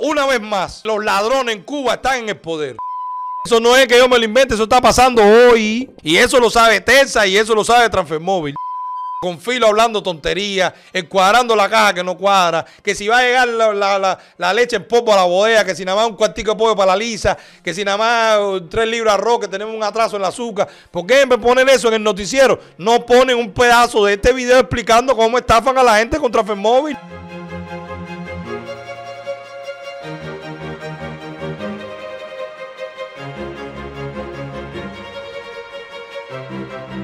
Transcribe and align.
una 0.00 0.26
vez 0.26 0.40
más, 0.40 0.82
los 0.84 1.04
ladrones 1.04 1.56
en 1.56 1.62
Cuba 1.62 1.94
están 1.94 2.20
en 2.20 2.28
el 2.28 2.36
poder. 2.38 2.76
Eso 3.44 3.60
no 3.60 3.74
es 3.76 3.86
que 3.86 3.96
yo 3.96 4.08
me 4.08 4.18
lo 4.18 4.24
invente, 4.24 4.54
eso 4.54 4.64
está 4.64 4.80
pasando 4.80 5.22
hoy. 5.22 5.90
Y 6.02 6.16
eso 6.16 6.38
lo 6.38 6.50
sabe 6.50 6.80
Tesa 6.80 7.26
y 7.26 7.36
eso 7.36 7.54
lo 7.54 7.64
sabe 7.64 7.88
Transfermóvil. 7.88 8.54
Con 9.20 9.40
filo 9.40 9.66
hablando 9.66 10.00
tonterías, 10.00 10.72
encuadrando 10.92 11.56
la 11.56 11.68
caja 11.68 11.94
que 11.94 12.04
no 12.04 12.16
cuadra, 12.16 12.64
que 12.84 12.94
si 12.94 13.08
va 13.08 13.18
a 13.18 13.22
llegar 13.22 13.48
la, 13.48 14.52
leche 14.52 14.76
en 14.76 14.86
popo 14.86 15.12
a 15.12 15.16
la 15.16 15.24
bodega, 15.24 15.64
que 15.64 15.74
si 15.74 15.84
nada 15.84 15.96
más 15.96 16.10
un 16.10 16.16
cuartico 16.16 16.52
de 16.52 16.56
pollo 16.56 16.76
para 16.76 16.92
la 16.92 16.96
lisa, 16.96 17.36
que 17.64 17.74
si 17.74 17.84
nada 17.84 17.96
más 17.96 18.62
tres 18.70 18.86
libras 18.86 19.14
de 19.16 19.20
arroz, 19.22 19.40
que 19.40 19.48
tenemos 19.48 19.74
un 19.74 19.82
atraso 19.82 20.16
en 20.16 20.22
el 20.22 20.28
azúcar. 20.28 20.68
¿Por 20.92 21.04
qué 21.04 21.26
me 21.26 21.36
ponen 21.36 21.68
eso 21.68 21.88
en 21.88 21.94
el 21.94 22.02
noticiero? 22.02 22.60
No 22.76 23.04
ponen 23.04 23.36
un 23.38 23.52
pedazo 23.52 24.04
de 24.04 24.12
este 24.12 24.32
video 24.32 24.60
explicando 24.60 25.16
cómo 25.16 25.36
estafan 25.36 25.76
a 25.78 25.82
la 25.82 25.96
gente 25.96 26.18
con 26.18 26.30
Transfermóvil. 26.30 26.96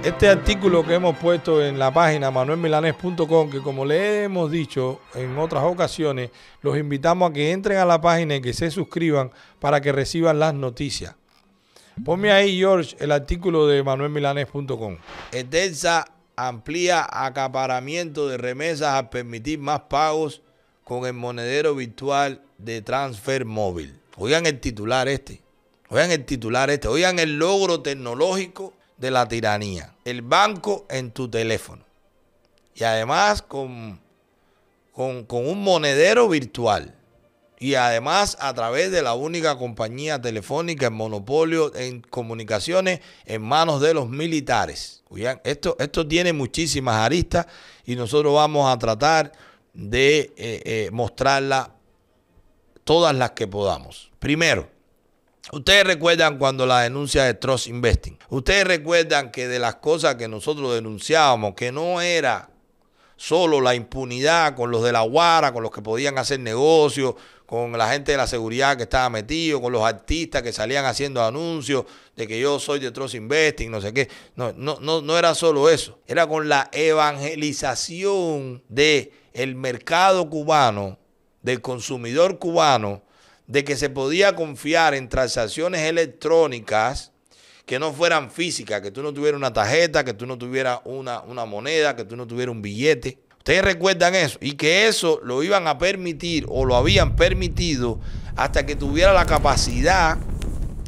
Este 0.05 0.29
artículo 0.29 0.85
que 0.85 0.93
hemos 0.93 1.17
puesto 1.17 1.65
en 1.65 1.79
la 1.79 1.91
página 1.91 2.31
manuelmilanes.com, 2.31 3.49
que 3.49 3.63
como 3.63 3.87
le 3.87 4.25
hemos 4.25 4.51
dicho 4.51 5.01
en 5.15 5.39
otras 5.39 5.65
ocasiones, 5.65 6.31
los 6.61 6.77
invitamos 6.77 7.31
a 7.31 7.33
que 7.33 7.53
entren 7.53 7.79
a 7.79 7.87
la 7.87 8.03
página 8.03 8.37
y 8.37 8.43
que 8.43 8.53
se 8.53 8.71
suscriban 8.71 9.31
para 9.61 9.81
que 9.81 9.93
reciban 9.93 10.39
las 10.39 10.53
noticias. 10.53 11.15
Ponme 12.05 12.33
ahí, 12.33 12.59
George, 12.59 12.95
el 13.01 13.13
artículo 13.13 13.67
de 13.67 13.83
manuelmilanes.com. 13.83 14.99
Etensa 15.33 16.05
amplía 16.37 17.09
acaparamiento 17.11 18.29
de 18.29 18.37
remesas 18.37 18.97
a 18.97 19.09
permitir 19.09 19.59
más 19.59 19.81
pagos 19.89 20.43
con 20.85 21.07
el 21.07 21.15
monedero 21.15 21.75
virtual 21.75 22.43
de 22.59 22.83
transfer 22.83 23.47
móvil. 23.47 23.99
Oigan 24.19 24.45
el 24.45 24.61
titular 24.61 25.09
este. 25.09 25.41
Oigan 25.89 26.11
el 26.11 26.27
titular 26.27 26.69
este. 26.69 26.89
Oigan 26.89 27.19
el 27.19 27.39
logro 27.39 27.81
tecnológico 27.81 28.75
de 28.97 29.11
la 29.11 29.27
tiranía. 29.27 29.95
El 30.05 30.23
banco 30.23 30.87
en 30.89 31.11
tu 31.11 31.29
teléfono. 31.29 31.85
Y 32.75 32.85
además 32.85 33.43
con, 33.43 34.01
con, 34.93 35.27
un 35.31 35.63
monedero 35.63 36.29
virtual. 36.29 36.95
Y 37.59 37.77
además 37.77 38.37
a 38.41 38.53
través 38.53 38.91
de 38.91 39.03
la 39.03 39.15
única 39.15 39.57
compañía 39.57 40.21
telefónica 40.21 40.87
en 40.87 40.95
monopolio 40.95 41.75
en 41.75 42.01
comunicaciones 42.03 43.01
en 43.25 43.43
manos 43.43 43.81
de 43.81 43.95
los 43.95 44.09
militares. 44.09 45.03
esto, 45.45 45.77
esto 45.79 46.07
tiene 46.07 46.33
muchísimas 46.33 46.97
aristas 46.97 47.47
y 47.87 47.97
nosotros 47.97 48.35
vamos 48.35 48.71
a 48.73 48.79
tratar 48.79 49.33
de 49.73 50.33
eh, 50.37 50.63
eh, 50.65 50.89
mostrarla 50.93 51.75
todas 52.85 53.15
las 53.15 53.33
que 53.33 53.47
podamos. 53.47 54.11
Primero, 54.19 54.69
Ustedes 55.53 55.85
recuerdan 55.85 56.39
cuando 56.39 56.67
la 56.67 56.81
denuncia 56.81 57.25
de 57.25 57.35
Trust 57.35 57.67
Investing. 57.67 58.19
Ustedes 58.31 58.65
recuerdan 58.67 59.31
que 59.31 59.47
de 59.47 59.59
las 59.59 59.77
cosas 59.77 60.15
que 60.15 60.27
nosotros 60.27 60.75
denunciábamos, 60.75 61.55
que 61.55 61.71
no 61.71 62.01
era 62.01 62.51
solo 63.17 63.61
la 63.61 63.75
impunidad 63.75 64.55
con 64.55 64.71
los 64.71 64.83
de 64.83 64.93
la 64.93 65.03
Guara, 65.03 65.53
con 65.53 65.63
los 65.63 65.71
que 65.71 65.83
podían 65.83 66.19
hacer 66.19 66.41
negocios, 66.41 67.15
con 67.47 67.73
la 67.73 67.91
gente 67.91 68.13
de 68.13 68.19
la 68.19 68.27
seguridad 68.27 68.77
que 68.77 68.85
estaba 68.85 69.11
metido, 69.11 69.61
con 69.61 69.73
los 69.73 69.83
artistas 69.85 70.43
que 70.43 70.53
salían 70.53 70.87
haciendo 70.87 71.23
anuncios 71.23 71.85
de 72.17 72.27
que 72.27 72.41
yo 72.41 72.59
soy 72.59 72.81
de 72.81 72.91
Trust 72.91 73.15
Investing, 73.15 73.71
no 73.71 73.81
sé 73.81 73.93
qué. 73.93 74.09
No, 74.37 74.53
no, 74.57 74.79
no, 74.81 75.03
no 75.03 75.19
era 75.19 75.35
solo 75.35 75.69
eso. 75.69 75.99
Era 76.07 76.27
con 76.27 76.49
la 76.49 76.71
evangelización 76.73 78.63
del 78.69 79.13
el 79.35 79.55
mercado 79.57 80.29
cubano, 80.31 80.99
del 81.43 81.61
consumidor 81.61 82.39
cubano, 82.39 83.03
de 83.47 83.65
que 83.65 83.77
se 83.77 83.91
podía 83.91 84.35
confiar 84.35 84.95
en 84.95 85.09
transacciones 85.09 85.83
electrónicas 85.83 87.13
que 87.67 87.79
no 87.79 87.93
fueran 87.93 88.31
físicas, 88.31 88.81
que 88.81 88.91
tú 88.91 89.03
no 89.03 89.13
tuvieras 89.13 89.39
una 89.39 89.53
tarjeta, 89.53 90.05
que 90.05 90.15
tú 90.15 90.27
no 90.27 90.37
tuvieras 90.37 90.81
una, 90.85 91.21
una 91.23 91.45
moneda, 91.45 91.97
que 91.97 92.05
tú 92.05 92.17
no 92.17 92.27
tuvieras 92.27 92.55
un 92.55 92.63
billete. 92.63 93.19
Ustedes 93.39 93.63
recuerdan 93.63 94.15
eso 94.15 94.39
y 94.41 94.53
que 94.53 94.87
eso 94.87 95.21
lo 95.23 95.43
iban 95.43 95.67
a 95.67 95.77
permitir 95.77 96.47
o 96.49 96.65
lo 96.65 96.77
habían 96.77 97.15
permitido 97.15 98.01
hasta 98.37 98.65
que 98.65 98.77
tuviera 98.77 99.13
la 99.13 99.27
capacidad, 99.27 100.17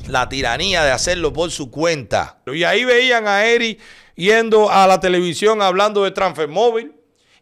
la 0.08 0.28
tiranía 0.28 0.82
de 0.82 0.90
hacerlo 0.90 1.32
por 1.32 1.50
su 1.50 1.70
cuenta. 1.70 2.38
Y 2.46 2.64
ahí 2.64 2.84
veían 2.84 3.28
a 3.28 3.44
Eri 3.44 3.78
yendo 4.14 4.70
a 4.70 4.86
la 4.86 5.00
televisión 5.00 5.60
hablando 5.60 6.04
de 6.04 6.10
transfer 6.12 6.48
móvil. 6.48 6.95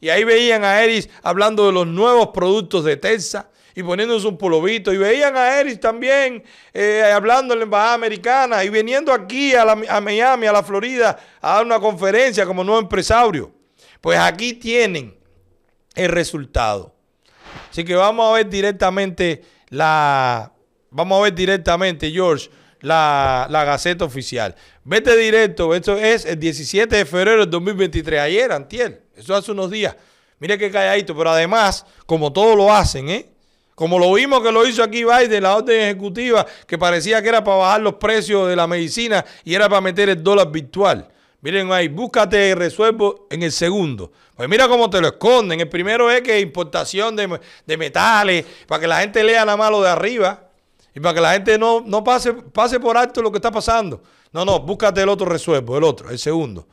Y 0.05 0.11
ahí 0.11 0.23
veían 0.23 0.65
a 0.65 0.83
Eris 0.83 1.09
hablando 1.23 1.65
de 1.65 1.73
los 1.73 1.87
nuevos 1.87 2.29
productos 2.29 2.85
de 2.85 2.99
Tesla 2.99 3.49
y 3.75 3.83
poniéndose 3.83 4.27
un 4.27 4.37
polovito. 4.37 4.93
Y 4.93 4.99
veían 4.99 5.35
a 5.35 5.59
Eris 5.59 5.81
también 5.81 6.45
eh, 6.75 7.11
hablando 7.11 7.55
en 7.55 7.61
la 7.61 7.65
embajada 7.65 7.95
americana 7.95 8.63
y 8.63 8.69
viniendo 8.69 9.11
aquí 9.15 9.55
a, 9.55 9.65
Miami, 10.03 10.47
a 10.47 10.53
la 10.53 10.63
Florida, 10.63 11.19
a 11.41 11.55
dar 11.55 11.65
una 11.65 11.81
conferencia 11.81 12.45
como 12.45 12.63
nuevo 12.63 12.83
empresario. 12.83 13.51
Pues 14.03 14.19
aquí 14.19 14.53
tienen 14.53 15.17
el 15.95 16.11
resultado. 16.11 16.95
Así 17.71 17.83
que 17.83 17.95
vamos 17.95 18.31
a 18.31 18.35
ver 18.35 18.51
directamente 18.51 19.43
la. 19.71 20.53
Vamos 20.91 21.19
a 21.19 21.23
ver 21.23 21.35
directamente, 21.35 22.11
George, 22.11 22.51
la, 22.83 23.47
la 23.49 23.65
Gaceta 23.65 24.05
Oficial. 24.05 24.55
Vete 24.85 25.17
directo, 25.17 25.75
esto 25.75 25.97
es 25.97 26.27
el 26.27 26.39
17 26.39 26.95
de 26.95 27.07
febrero 27.07 27.41
del 27.41 27.51
2023, 27.51 28.21
ayer, 28.21 28.53
antier, 28.53 29.04
eso 29.17 29.35
hace 29.35 29.53
unos 29.53 29.71
días. 29.71 29.97
Mire 30.39 30.59
qué 30.59 30.71
calladito, 30.71 31.17
pero 31.17 31.31
además, 31.31 31.87
como 32.07 32.33
todos 32.33 32.57
lo 32.57 32.73
hacen, 32.73 33.09
¿eh? 33.09 33.31
Como 33.75 33.99
lo 33.99 34.13
vimos 34.13 34.41
que 34.43 34.53
lo 34.53 34.67
hizo 34.67 34.83
aquí 34.83 35.05
Biden, 35.05 35.43
la 35.43 35.57
orden 35.57 35.81
ejecutiva, 35.81 36.47
que 36.67 36.79
parecía 36.79 37.21
que 37.21 37.29
era 37.29 37.43
para 37.43 37.57
bajar 37.57 37.81
los 37.81 37.95
precios 37.95 38.49
de 38.49 38.55
la 38.55 38.67
medicina 38.67 39.25
y 39.43 39.55
era 39.55 39.69
para 39.69 39.81
meter 39.81 40.09
el 40.09 40.23
dólar 40.23 40.51
virtual. 40.51 41.09
Miren 41.41 41.71
ahí, 41.73 41.89
búscate 41.89 42.53
el 42.53 42.57
resuelvo 42.57 43.27
en 43.31 43.43
el 43.43 43.53
segundo. 43.53 44.13
Pues 44.37 44.49
mira 44.49 44.69
cómo 44.69 44.89
te 44.89 45.01
lo 45.01 45.09
esconden. 45.09 45.61
El 45.61 45.69
primero 45.69 46.11
es 46.11 46.23
que 46.23 46.41
importación 46.41 47.17
de, 47.17 47.77
metales, 47.77 48.47
para 48.67 48.81
que 48.81 48.87
la 48.87 49.01
gente 49.01 49.23
lea 49.23 49.45
nada 49.45 49.57
más 49.57 49.71
lo 49.71 49.83
de 49.83 49.91
arriba 49.91 50.49
y 50.95 51.01
para 51.01 51.15
que 51.15 51.21
la 51.21 51.33
gente 51.33 51.59
no, 51.59 51.83
no 51.85 52.03
pase, 52.03 52.33
pase 52.33 52.79
por 52.79 52.97
alto 52.97 53.21
lo 53.21 53.31
que 53.31 53.39
está 53.39 53.51
pasando. 53.51 54.03
No, 54.33 54.45
no, 54.45 54.61
búscate 54.61 55.03
el 55.03 55.09
otro 55.09 55.27
resuelvo, 55.27 55.77
el 55.77 55.85
otro, 55.85 56.11
el 56.11 56.19
segundo. 56.19 56.67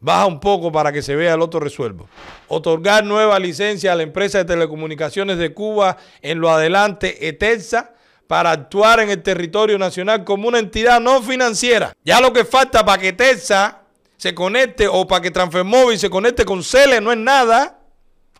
Baja 0.00 0.26
un 0.26 0.38
poco 0.38 0.70
para 0.70 0.92
que 0.92 1.02
se 1.02 1.16
vea 1.16 1.34
el 1.34 1.42
otro 1.42 1.58
resuelvo. 1.58 2.08
Otorgar 2.46 3.04
nueva 3.04 3.38
licencia 3.38 3.92
a 3.92 3.96
la 3.96 4.04
empresa 4.04 4.38
de 4.38 4.44
telecomunicaciones 4.44 5.38
de 5.38 5.52
Cuba 5.52 5.96
en 6.22 6.40
lo 6.40 6.50
adelante 6.50 7.28
ETELSA 7.28 7.94
para 8.28 8.52
actuar 8.52 9.00
en 9.00 9.10
el 9.10 9.22
territorio 9.22 9.76
nacional 9.78 10.24
como 10.24 10.46
una 10.46 10.60
entidad 10.60 11.00
no 11.00 11.20
financiera. 11.22 11.94
Ya 12.04 12.20
lo 12.20 12.32
que 12.32 12.44
falta 12.44 12.84
para 12.84 13.00
que 13.00 13.08
ETELSA 13.08 13.82
se 14.16 14.34
conecte 14.34 14.86
o 14.86 15.06
para 15.06 15.22
que 15.22 15.30
Transfermóvil 15.30 15.98
se 15.98 16.10
conecte 16.10 16.44
con 16.44 16.62
Cele 16.62 17.00
no 17.00 17.10
es 17.10 17.18
nada. 17.18 17.80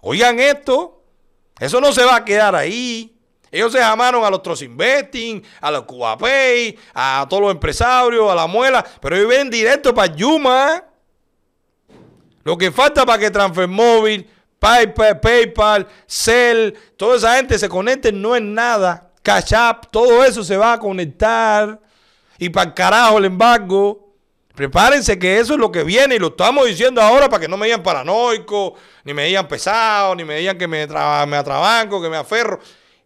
Oigan 0.01 0.39
esto. 0.39 1.03
Eso 1.59 1.81
no 1.81 1.93
se 1.93 2.05
va 2.05 2.17
a 2.17 2.25
quedar 2.25 2.55
ahí. 2.55 3.17
Ellos 3.51 3.73
se 3.73 3.79
llamaron 3.79 4.25
a 4.25 4.31
los 4.31 4.43
Trust 4.43 4.63
Investing, 4.63 5.43
a 5.61 5.71
los 5.71 5.83
CubaPay, 5.85 6.79
a 6.95 7.27
todos 7.29 7.43
los 7.43 7.51
empresarios, 7.51 8.31
a 8.31 8.35
la 8.35 8.47
muela, 8.47 8.85
pero 9.01 9.17
ellos 9.17 9.29
ven 9.29 9.49
directo 9.49 9.95
para 9.95 10.15
Yuma. 10.15 10.85
Lo 12.49 12.57
que 12.57 12.73
falta 12.73 13.05
para 13.05 13.19
que 13.19 13.31
Transfermóvil, 13.31 14.27
PayPal, 14.59 15.21
PayPal, 15.21 15.87
Cell, 16.07 16.73
toda 16.97 17.19
esa 17.19 17.37
gente 17.37 17.59
se 17.59 17.69
conecte 17.69 18.11
no 18.11 18.35
es 18.35 18.41
nada. 18.41 19.11
Cash 19.23 19.53
App, 19.53 19.91
todo 19.91 20.25
eso 20.25 20.43
se 20.43 20.57
va 20.57 20.73
a 20.73 20.79
conectar. 20.79 21.79
Y 22.39 22.49
para 22.49 22.71
el 22.71 22.75
carajo 22.75 23.19
el 23.19 23.27
embargo. 23.27 24.15
Prepárense 24.55 25.19
que 25.19 25.39
eso 25.39 25.53
es 25.53 25.61
lo 25.61 25.71
que 25.71 25.85
viene 25.85 26.15
y 26.15 26.19
lo 26.19 26.29
estamos 26.29 26.65
diciendo 26.65 27.03
ahora 27.03 27.29
para 27.29 27.43
que 27.43 27.49
no 27.49 27.59
me 27.59 27.67
digan 27.67 27.83
paranoico, 27.83 28.77
ni 29.05 29.13
me 29.13 29.27
digan 29.27 29.47
pesado, 29.47 30.15
ni 30.15 30.25
me 30.25 30.37
digan 30.37 30.57
que 30.57 30.67
me, 30.67 30.87
me 30.87 31.37
atrabanco, 31.37 32.01
que 32.01 32.09
me 32.09 32.17
aferro. 32.17 32.61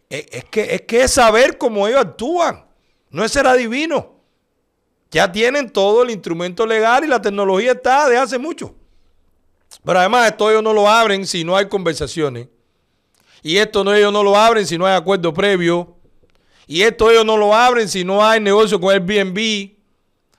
Es, 0.09 0.24
es, 0.30 0.44
que, 0.44 0.72
es 0.72 0.82
que 0.82 1.09
saber 1.09 1.59
cómo 1.59 1.88
ellos 1.88 2.00
actúan. 2.00 2.65
No 3.10 3.24
es 3.24 3.33
ser 3.33 3.48
adivino. 3.48 4.21
Ya 5.10 5.33
tienen 5.33 5.68
todo 5.68 6.04
el 6.04 6.10
instrumento 6.10 6.65
legal 6.65 7.03
y 7.03 7.09
la 7.09 7.21
tecnología 7.21 7.72
está 7.72 8.09
de 8.09 8.16
hace 8.16 8.39
mucho. 8.39 8.77
Pero 9.84 9.98
además 9.98 10.30
esto 10.30 10.50
ellos 10.50 10.62
no 10.62 10.72
lo 10.72 10.88
abren 10.88 11.26
si 11.26 11.44
no 11.44 11.56
hay 11.56 11.68
conversaciones. 11.68 12.48
Y 13.42 13.56
esto 13.56 13.82
no, 13.82 13.92
ellos 13.92 14.12
no 14.12 14.22
lo 14.22 14.36
abren 14.36 14.66
si 14.66 14.78
no 14.78 14.86
hay 14.86 14.94
acuerdo 14.94 15.34
previo. 15.34 15.96
Y 16.66 16.82
esto 16.82 17.10
ellos 17.10 17.24
no 17.24 17.36
lo 17.36 17.54
abren 17.54 17.88
si 17.88 18.04
no 18.04 18.24
hay 18.24 18.40
negocio 18.40 18.80
con 18.80 18.92
Airbnb. 18.92 19.72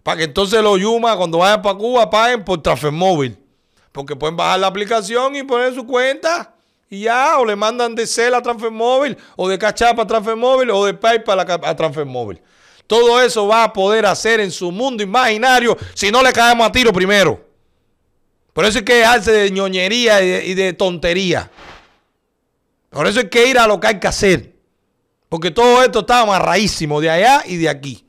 Para 0.02 0.18
que 0.18 0.24
entonces 0.24 0.62
los 0.62 0.80
Yuma 0.80 1.16
cuando 1.18 1.40
vayan 1.40 1.62
para 1.62 1.78
Cuba 1.78 2.10
paguen 2.10 2.44
por 2.44 2.62
transfer 2.62 2.92
móvil. 2.92 3.38
Porque 3.92 4.16
pueden 4.16 4.38
bajar 4.38 4.60
la 4.60 4.68
aplicación 4.68 5.36
y 5.36 5.44
poner 5.44 5.74
su 5.74 5.86
cuenta. 5.86 6.56
Y 6.90 7.02
ya, 7.02 7.40
o 7.40 7.46
le 7.46 7.56
mandan 7.56 7.96
de 7.96 8.06
Cel 8.08 8.34
a 8.36 8.42
transfer 8.42 8.70
móvil, 8.70 9.18
o 9.36 9.50
de 9.50 9.58
Cachapa 9.58 10.04
a 10.04 10.08
transfer 10.08 10.36
móvil, 10.36 10.70
o 10.70 10.86
de 10.86 10.94
PayPal 10.94 11.40
a, 11.40 11.44
a 11.44 11.76
transfer 11.76 12.06
móvil. 12.06 12.40
Todo 12.86 13.22
eso 13.22 13.48
va 13.48 13.64
a 13.64 13.74
poder 13.74 14.06
hacer 14.06 14.40
en 14.40 14.52
su 14.52 14.72
mundo 14.72 15.02
imaginario 15.02 15.76
si 15.96 16.12
no 16.12 16.22
le 16.22 16.32
caemos 16.32 16.68
a 16.68 16.72
tiro 16.72 16.94
primero. 16.94 17.53
Por 18.54 18.66
eso 18.66 18.78
hay 18.80 18.86
que 18.86 18.94
dejarse 18.96 19.32
de 19.32 19.52
ñoñería 19.52 20.22
y 20.22 20.54
de, 20.54 20.74
tontería. 20.74 21.50
Por 22.92 23.08
eso 23.08 23.20
hay 23.20 23.30
que 23.30 23.48
ir 23.50 23.58
a 23.58 23.66
lo 23.66 23.80
que 23.80 23.88
hay 23.88 24.00
que 24.00 24.08
hacer. 24.08 24.54
Porque 25.28 25.50
todo 25.50 25.84
esto 25.84 26.02
está 26.02 26.22
amarradísimo 26.22 27.02
de 27.02 27.10
allá 27.10 27.44
y 27.48 27.58
de 27.58 27.68
aquí. 27.68 28.06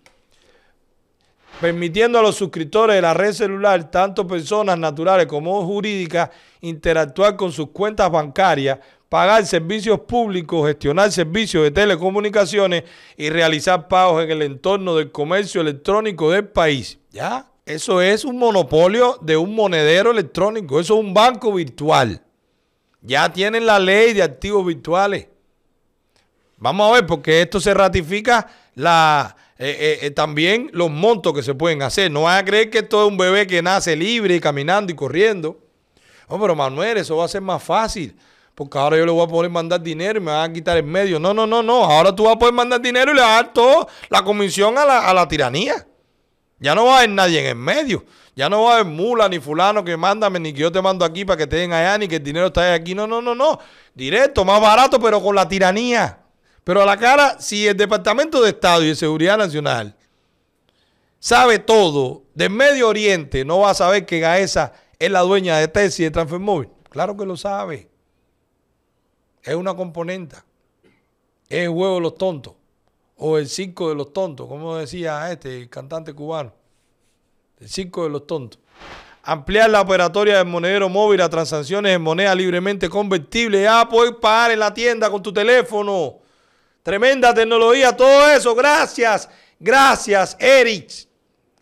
Permitiendo 1.59 2.19
a 2.19 2.23
los 2.23 2.37
suscriptores 2.37 2.97
de 2.97 3.01
la 3.01 3.15
red 3.15 3.33
celular, 3.33 3.91
tanto 3.91 4.27
personas 4.27 4.79
naturales 4.79 5.27
como 5.27 5.65
jurídicas, 5.65 6.29
interactuar 6.61 7.37
con 7.37 7.51
sus 7.51 7.71
cuentas 7.71 8.11
bancarias, 8.11 8.79
pagar 9.09 9.47
servicios 9.47 10.01
públicos, 10.01 10.67
gestionar 10.67 11.11
servicios 11.11 11.63
de 11.63 11.71
telecomunicaciones 11.71 12.85
y 13.17 13.31
realizar 13.31 13.89
pagos 13.89 14.25
en 14.25 14.31
el 14.33 14.43
entorno 14.43 14.95
del 14.97 15.11
comercio 15.11 15.63
electrónico 15.63 16.31
del 16.31 16.49
país. 16.49 16.99
¿Ya? 17.11 17.47
Eso 17.67 18.03
es 18.03 18.25
un 18.25 18.37
monopolio 18.37 19.19
de 19.23 19.37
un 19.37 19.55
monedero 19.55 20.11
electrónico. 20.11 20.81
Eso 20.81 20.95
es 20.95 21.01
un 21.01 21.15
banco 21.15 21.53
virtual. 21.53 22.23
Ya 23.01 23.33
tienen 23.33 23.65
la 23.65 23.79
ley 23.79 24.13
de 24.13 24.23
activos 24.23 24.67
virtuales. 24.67 25.29
Vamos 26.59 26.91
a 26.91 26.95
ver, 26.95 27.07
porque 27.07 27.43
esto 27.43 27.61
se 27.61 27.73
ratifica 27.73 28.49
la, 28.75 29.35
eh, 29.59 29.77
eh, 29.79 30.07
eh, 30.07 30.11
también 30.11 30.71
los 30.73 30.91
montos 30.91 31.33
que 31.33 31.43
se 31.43 31.55
pueden 31.55 31.83
hacer. 31.83 32.11
No 32.11 32.23
van 32.23 32.39
a 32.39 32.45
creer 32.45 32.71
que 32.71 32.79
esto 32.79 33.05
es 33.05 33.11
un 33.11 33.17
bebé 33.17 33.47
que 33.47 33.63
nace 33.63 33.97
libre 33.97 34.37
y 34.37 34.41
caminando 34.41 34.93
y 34.93 34.97
corriendo. 34.97 35.59
No, 36.29 36.41
pero 36.41 36.55
Manuel, 36.55 36.99
eso 36.99 37.17
va 37.17 37.25
a 37.25 37.29
ser 37.29 37.41
más 37.41 37.63
fácil. 37.63 38.15
Porque 38.55 38.79
ahora 38.79 38.97
yo 38.99 39.07
le 39.07 39.13
voy 39.13 39.25
a 39.25 39.29
poder 39.29 39.51
mandar 39.51 39.83
dinero 39.83 40.19
y 40.19 40.23
me 40.23 40.33
van 40.33 40.51
a 40.51 40.53
quitar 40.53 40.77
el 40.77 40.85
medio. 40.85 41.19
No, 41.19 41.33
no, 41.33 41.47
no, 41.47 41.63
no. 41.63 41.85
Ahora 41.85 42.15
tú 42.15 42.25
vas 42.25 42.37
a 42.37 42.39
poder 42.39 42.55
mandar 42.55 42.81
dinero 42.81 43.11
y 43.11 43.15
le 43.15 43.21
vas 43.21 43.31
a 43.31 43.43
dar 43.43 43.53
toda 43.53 43.87
la 44.11 44.23
comisión 44.23 44.77
a 44.79 44.85
la, 44.85 45.09
a 45.09 45.15
la 45.15 45.27
tiranía. 45.27 45.87
Ya 46.65 46.75
no 46.75 46.87
va 46.87 46.95
a 46.95 46.99
haber 47.01 47.11
nadie 47.11 47.41
en 47.41 47.47
el 47.47 47.57
medio. 47.57 48.07
Ya 48.35 48.49
no 48.49 48.63
va 48.63 48.71
a 48.71 48.75
haber 48.77 48.87
mula 48.87 49.29
ni 49.29 49.39
fulano 49.39 49.85
que 49.85 49.99
mándame, 49.99 50.41
ni 50.41 50.55
que 50.55 50.61
yo 50.61 50.73
te 50.73 50.81
mando 50.81 51.05
aquí 51.05 51.23
para 51.23 51.37
que 51.37 51.47
te 51.47 51.57
den 51.57 51.75
allá, 51.75 51.99
ni 51.99 52.09
que 52.09 52.17
el 52.17 52.25
dinero 52.25 52.47
está 52.47 52.73
aquí. 52.73 52.95
No, 52.95 53.07
no, 53.07 53.21
no, 53.21 53.35
no. 53.35 53.59
Directo, 53.95 54.47
más 54.47 54.63
barato, 54.63 54.99
pero 54.99 55.23
con 55.23 55.35
la 55.35 55.47
tiranía. 55.47 56.21
Pero 56.65 56.81
a 56.81 56.87
la 56.87 56.97
cara, 56.97 57.39
si 57.39 57.67
el 57.67 57.77
Departamento 57.77 58.41
de 58.41 58.49
Estado 58.49 58.83
y 58.83 58.89
de 58.89 58.95
Seguridad 58.95 59.37
Nacional 59.37 59.95
sabe 61.19 61.59
todo 61.59 62.23
del 62.33 62.49
Medio 62.49 62.89
Oriente, 62.89 63.45
no 63.45 63.59
va 63.59 63.73
a 63.73 63.75
saber 63.75 64.07
que 64.07 64.21
Gaesa 64.21 64.73
es 64.99 65.11
la 65.11 65.21
dueña 65.21 65.59
de 65.59 65.69
Tesla 65.69 66.03
y 66.03 66.05
de 66.07 66.13
Transfermóvil. 66.13 66.71
Claro 66.89 67.15
que 67.15 67.27
lo 67.27 67.37
sabe. 67.37 67.91
Es 69.43 69.55
una 69.55 69.75
componente. 69.75 70.37
Es 71.47 71.65
el 71.65 71.69
huevo 71.69 71.97
de 71.97 72.01
los 72.01 72.15
tontos 72.15 72.55
o 73.17 73.39
el 73.39 73.49
circo 73.49 73.89
de 73.89 73.95
los 73.95 74.13
tontos, 74.13 74.47
como 74.47 74.77
decía 74.77 75.31
este 75.31 75.57
el 75.57 75.69
cantante 75.69 76.13
cubano, 76.13 76.53
el 77.59 77.69
circo 77.69 78.05
de 78.05 78.11
los 78.11 78.27
tontos. 78.27 78.61
Ampliar 79.23 79.71
la 79.71 79.81
operatoria 79.81 80.37
del 80.37 80.47
monedero 80.47 80.89
móvil 80.91 81.23
a 81.23 81.31
transacciones 81.31 81.97
en 81.97 82.03
moneda 82.03 82.35
libremente 82.35 82.91
convertible. 82.91 83.63
Ya 83.63 83.89
puedes 83.89 84.15
pagar 84.17 84.51
en 84.51 84.59
la 84.59 84.75
tienda 84.75 85.11
con 85.11 85.23
tu 85.23 85.33
teléfono. 85.33 86.19
Tremenda 86.83 87.33
tecnología, 87.33 87.97
todo 87.97 88.31
eso. 88.31 88.55
Gracias, 88.55 89.27
gracias, 89.59 90.37
Eric. 90.39 91.09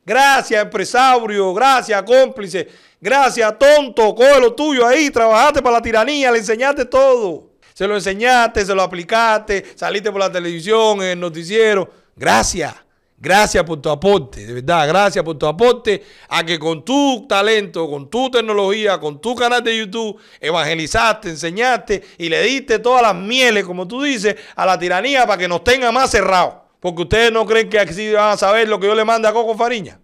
Gracias, 0.04 0.60
empresario. 0.60 1.54
Gracias, 1.54 2.02
cómplice. 2.02 2.68
Gracias, 3.00 3.56
tonto. 3.56 4.12
Coge 4.12 4.40
lo 4.40 4.52
tuyo 4.54 4.84
ahí. 4.84 5.10
Trabajaste 5.10 5.62
para 5.62 5.76
la 5.76 5.82
tiranía, 5.82 6.32
le 6.32 6.38
enseñaste 6.38 6.84
todo. 6.86 7.51
Se 7.82 7.88
lo 7.88 7.96
enseñaste, 7.96 8.64
se 8.64 8.76
lo 8.76 8.82
aplicaste, 8.82 9.72
saliste 9.74 10.12
por 10.12 10.20
la 10.20 10.30
televisión, 10.30 11.02
en 11.02 11.08
el 11.08 11.18
noticiero. 11.18 11.90
Gracias. 12.14 12.72
Gracias 13.18 13.64
por 13.64 13.82
tu 13.82 13.90
aporte, 13.90 14.46
de 14.46 14.52
verdad, 14.52 14.86
gracias 14.86 15.24
por 15.24 15.36
tu 15.36 15.46
aporte 15.46 16.04
a 16.28 16.44
que 16.44 16.60
con 16.60 16.84
tu 16.84 17.26
talento, 17.28 17.90
con 17.90 18.08
tu 18.08 18.30
tecnología, 18.30 19.00
con 19.00 19.20
tu 19.20 19.34
canal 19.34 19.64
de 19.64 19.76
YouTube, 19.76 20.16
evangelizaste, 20.40 21.30
enseñaste 21.30 22.04
y 22.18 22.28
le 22.28 22.40
diste 22.44 22.78
todas 22.78 23.02
las 23.02 23.16
mieles, 23.16 23.64
como 23.64 23.88
tú 23.88 24.00
dices, 24.02 24.36
a 24.54 24.64
la 24.64 24.78
tiranía 24.78 25.26
para 25.26 25.38
que 25.38 25.48
nos 25.48 25.64
tenga 25.64 25.90
más 25.90 26.08
cerrados. 26.08 26.54
Porque 26.78 27.02
ustedes 27.02 27.32
no 27.32 27.44
creen 27.44 27.68
que 27.68 27.80
así 27.80 28.12
van 28.12 28.34
a 28.34 28.36
saber 28.36 28.68
lo 28.68 28.78
que 28.78 28.86
yo 28.86 28.94
le 28.94 29.04
mande 29.04 29.26
a 29.26 29.32
Coco 29.32 29.56
Fariña. 29.56 29.98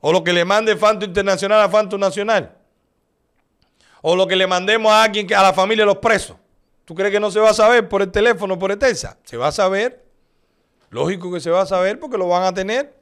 O 0.00 0.12
lo 0.12 0.24
que 0.24 0.32
le 0.32 0.44
mande 0.44 0.74
Fanto 0.74 1.04
Internacional 1.04 1.60
a 1.60 1.68
Fanto 1.68 1.96
Nacional 1.96 2.65
o 4.08 4.14
lo 4.14 4.28
que 4.28 4.36
le 4.36 4.46
mandemos 4.46 4.92
a 4.92 5.02
alguien, 5.02 5.26
a 5.34 5.42
la 5.42 5.52
familia 5.52 5.82
de 5.82 5.86
los 5.86 5.98
presos. 5.98 6.36
¿Tú 6.84 6.94
crees 6.94 7.10
que 7.10 7.18
no 7.18 7.28
se 7.28 7.40
va 7.40 7.50
a 7.50 7.54
saber 7.54 7.88
por 7.88 8.02
el 8.02 8.12
teléfono, 8.12 8.56
por 8.56 8.70
ETESA? 8.70 9.18
Se 9.24 9.36
va 9.36 9.48
a 9.48 9.52
saber. 9.52 10.06
Lógico 10.90 11.32
que 11.32 11.40
se 11.40 11.50
va 11.50 11.62
a 11.62 11.66
saber 11.66 11.98
porque 11.98 12.16
lo 12.16 12.28
van 12.28 12.44
a 12.44 12.54
tener. 12.54 12.94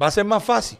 Va 0.00 0.06
a 0.06 0.10
ser 0.10 0.24
más 0.24 0.42
fácil. 0.42 0.78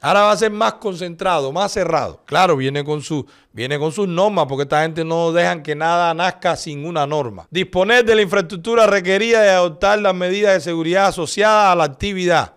Ahora 0.00 0.20
va 0.20 0.30
a 0.30 0.36
ser 0.36 0.52
más 0.52 0.74
concentrado, 0.74 1.50
más 1.50 1.72
cerrado. 1.72 2.22
Claro, 2.26 2.56
viene 2.56 2.84
con, 2.84 3.02
su, 3.02 3.26
viene 3.52 3.76
con 3.76 3.90
sus 3.90 4.06
normas, 4.06 4.46
porque 4.48 4.62
esta 4.62 4.82
gente 4.82 5.04
no 5.04 5.32
dejan 5.32 5.60
que 5.60 5.74
nada 5.74 6.14
nazca 6.14 6.54
sin 6.54 6.86
una 6.86 7.08
norma. 7.08 7.48
Disponer 7.50 8.04
de 8.04 8.14
la 8.14 8.22
infraestructura 8.22 8.86
requerida 8.86 9.44
y 9.44 9.48
adoptar 9.48 9.98
las 9.98 10.14
medidas 10.14 10.54
de 10.54 10.60
seguridad 10.60 11.06
asociadas 11.06 11.72
a 11.72 11.74
la 11.74 11.82
actividad. 11.82 12.54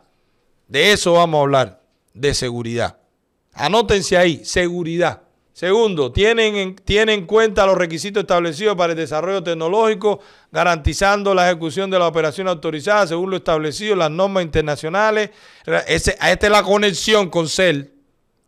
De 0.67 0.91
eso 0.91 1.13
vamos 1.13 1.39
a 1.39 1.41
hablar, 1.41 1.81
de 2.13 2.35
seguridad. 2.35 2.99
Anótense 3.51 4.15
ahí, 4.15 4.45
seguridad. 4.45 5.23
Segundo, 5.61 6.11
tienen 6.11 6.55
en, 6.55 6.75
tienen 6.75 7.19
en 7.19 7.25
cuenta 7.27 7.67
los 7.67 7.77
requisitos 7.77 8.21
establecidos 8.21 8.75
para 8.75 8.93
el 8.93 8.97
desarrollo 8.97 9.43
tecnológico, 9.43 10.19
garantizando 10.51 11.35
la 11.35 11.51
ejecución 11.51 11.91
de 11.91 11.99
la 11.99 12.07
operación 12.07 12.47
autorizada 12.47 13.05
según 13.05 13.29
lo 13.29 13.37
establecido 13.37 13.95
las 13.95 14.09
normas 14.09 14.41
internacionales. 14.41 15.29
esta 15.85 16.47
es 16.47 16.49
la 16.49 16.63
conexión 16.63 17.29
con 17.29 17.47
CEL 17.47 17.93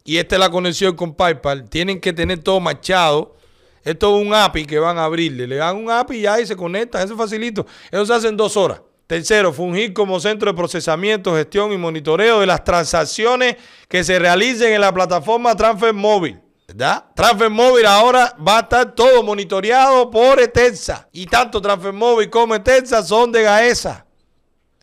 y 0.03 0.17
esta 0.17 0.37
es 0.37 0.39
la 0.39 0.49
conexión 0.49 0.95
con 0.95 1.13
PayPal. 1.13 1.69
Tienen 1.69 2.01
que 2.01 2.13
tener 2.13 2.39
todo 2.39 2.59
machado. 2.59 3.35
Esto 3.83 4.17
es 4.17 4.25
un 4.25 4.33
API 4.33 4.65
que 4.65 4.79
van 4.79 4.97
a 4.97 5.03
abrirle. 5.03 5.45
Le 5.45 5.57
dan 5.57 5.77
un 5.77 5.91
API 5.91 6.25
y 6.25 6.41
y 6.41 6.47
se 6.47 6.55
conectan. 6.55 7.03
Eso 7.03 7.13
es 7.13 7.19
facilito. 7.19 7.67
Eso 7.91 8.07
se 8.07 8.13
hace 8.15 8.27
en 8.29 8.37
dos 8.37 8.57
horas. 8.57 8.81
Tercero, 9.05 9.53
fungir 9.53 9.93
como 9.93 10.19
centro 10.19 10.49
de 10.49 10.57
procesamiento, 10.57 11.35
gestión 11.35 11.73
y 11.73 11.77
monitoreo 11.77 12.39
de 12.39 12.47
las 12.47 12.63
transacciones 12.63 13.57
que 13.87 14.03
se 14.03 14.17
realicen 14.17 14.73
en 14.73 14.81
la 14.81 14.91
plataforma 14.91 15.55
Transfer 15.55 15.93
Móvil. 15.93 16.39
¿Verdad? 16.73 17.05
Transfer 17.15 17.49
Móvil 17.51 17.85
ahora 17.85 18.35
va 18.45 18.57
a 18.57 18.61
estar 18.61 18.95
todo 18.95 19.21
monitoreado 19.21 20.09
por 20.09 20.39
ETENSA. 20.39 21.07
Y 21.11 21.27
tanto 21.27 21.61
Transfer 21.61 21.93
Móvil 21.93 22.29
como 22.29 22.55
ETENSA 22.55 23.03
son 23.03 23.31
de 23.31 23.43
GAESA. 23.43 24.05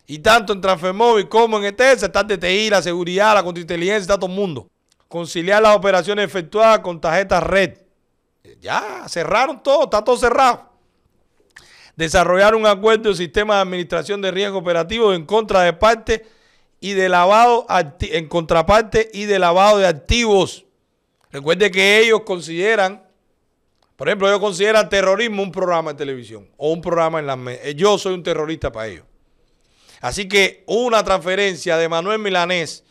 Y 0.07 0.19
tanto 0.19 0.53
en 0.53 0.61
Transfer 0.61 0.93
Móvil 0.93 1.27
como 1.27 1.57
en 1.57 1.65
ETENSA 1.65 2.05
está 2.07 2.25
TI, 2.25 2.69
la 2.69 2.81
seguridad, 2.81 3.33
la 3.33 3.43
contrainteligencia, 3.43 4.01
está 4.01 4.15
todo 4.17 4.29
el 4.29 4.35
mundo. 4.35 4.67
Conciliar 5.09 5.61
las 5.61 5.75
operaciones 5.75 6.25
efectuadas 6.25 6.79
con 6.79 7.01
tarjetas 7.01 7.43
red. 7.43 7.77
Ya, 8.61 9.03
cerraron 9.07 9.61
todo, 9.61 9.83
está 9.83 10.03
todo 10.03 10.15
cerrado. 10.15 10.69
Desarrollar 11.97 12.55
un 12.55 12.65
acuerdo 12.65 13.09
de 13.09 13.15
sistema 13.15 13.55
de 13.55 13.61
administración 13.61 14.21
de 14.21 14.31
riesgo 14.31 14.57
operativo 14.57 15.13
en 15.13 15.25
contra 15.25 15.61
de 15.61 15.73
parte 15.73 16.25
y 16.79 16.93
de 16.93 17.09
lavado 17.09 17.65
en 17.99 18.27
contraparte 18.29 19.09
y 19.13 19.25
de 19.25 19.39
lavado 19.39 19.77
de 19.77 19.87
activos 19.87 20.65
Recuerde 21.31 21.71
que 21.71 21.99
ellos 21.99 22.21
consideran, 22.21 23.03
por 23.95 24.07
ejemplo, 24.07 24.27
ellos 24.27 24.39
consideran 24.39 24.89
terrorismo 24.89 25.43
un 25.43 25.51
programa 25.51 25.91
de 25.93 25.97
televisión 25.97 26.49
o 26.57 26.71
un 26.71 26.81
programa 26.81 27.19
en 27.19 27.27
la 27.27 27.39
eh, 27.47 27.73
Yo 27.75 27.97
soy 27.97 28.13
un 28.13 28.23
terrorista 28.23 28.71
para 28.71 28.87
ellos. 28.87 29.05
Así 30.01 30.27
que 30.27 30.63
una 30.65 31.03
transferencia 31.03 31.77
de 31.77 31.87
Manuel 31.87 32.19
Milanés 32.19 32.83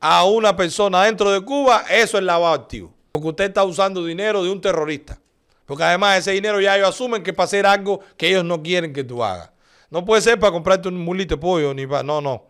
a 0.00 0.24
una 0.24 0.54
persona 0.54 1.04
dentro 1.04 1.30
de 1.30 1.40
Cuba, 1.40 1.84
eso 1.90 2.18
es 2.18 2.24
lavado 2.24 2.54
activo. 2.54 2.94
Porque 3.10 3.28
usted 3.28 3.44
está 3.44 3.64
usando 3.64 4.04
dinero 4.04 4.44
de 4.44 4.50
un 4.50 4.60
terrorista. 4.60 5.18
Porque 5.66 5.82
además 5.82 6.18
ese 6.18 6.32
dinero 6.32 6.60
ya 6.60 6.76
ellos 6.76 6.90
asumen 6.90 7.22
que 7.22 7.30
es 7.30 7.36
para 7.36 7.46
hacer 7.46 7.66
algo 7.66 8.00
que 8.16 8.28
ellos 8.28 8.44
no 8.44 8.62
quieren 8.62 8.92
que 8.92 9.02
tú 9.02 9.24
hagas. 9.24 9.50
No 9.90 10.04
puede 10.04 10.22
ser 10.22 10.38
para 10.38 10.52
comprarte 10.52 10.88
un 10.88 10.98
mulito 10.98 11.34
de 11.34 11.40
pollo, 11.40 11.74
ni 11.74 11.86
para. 11.86 12.02
No, 12.02 12.20
no. 12.20 12.44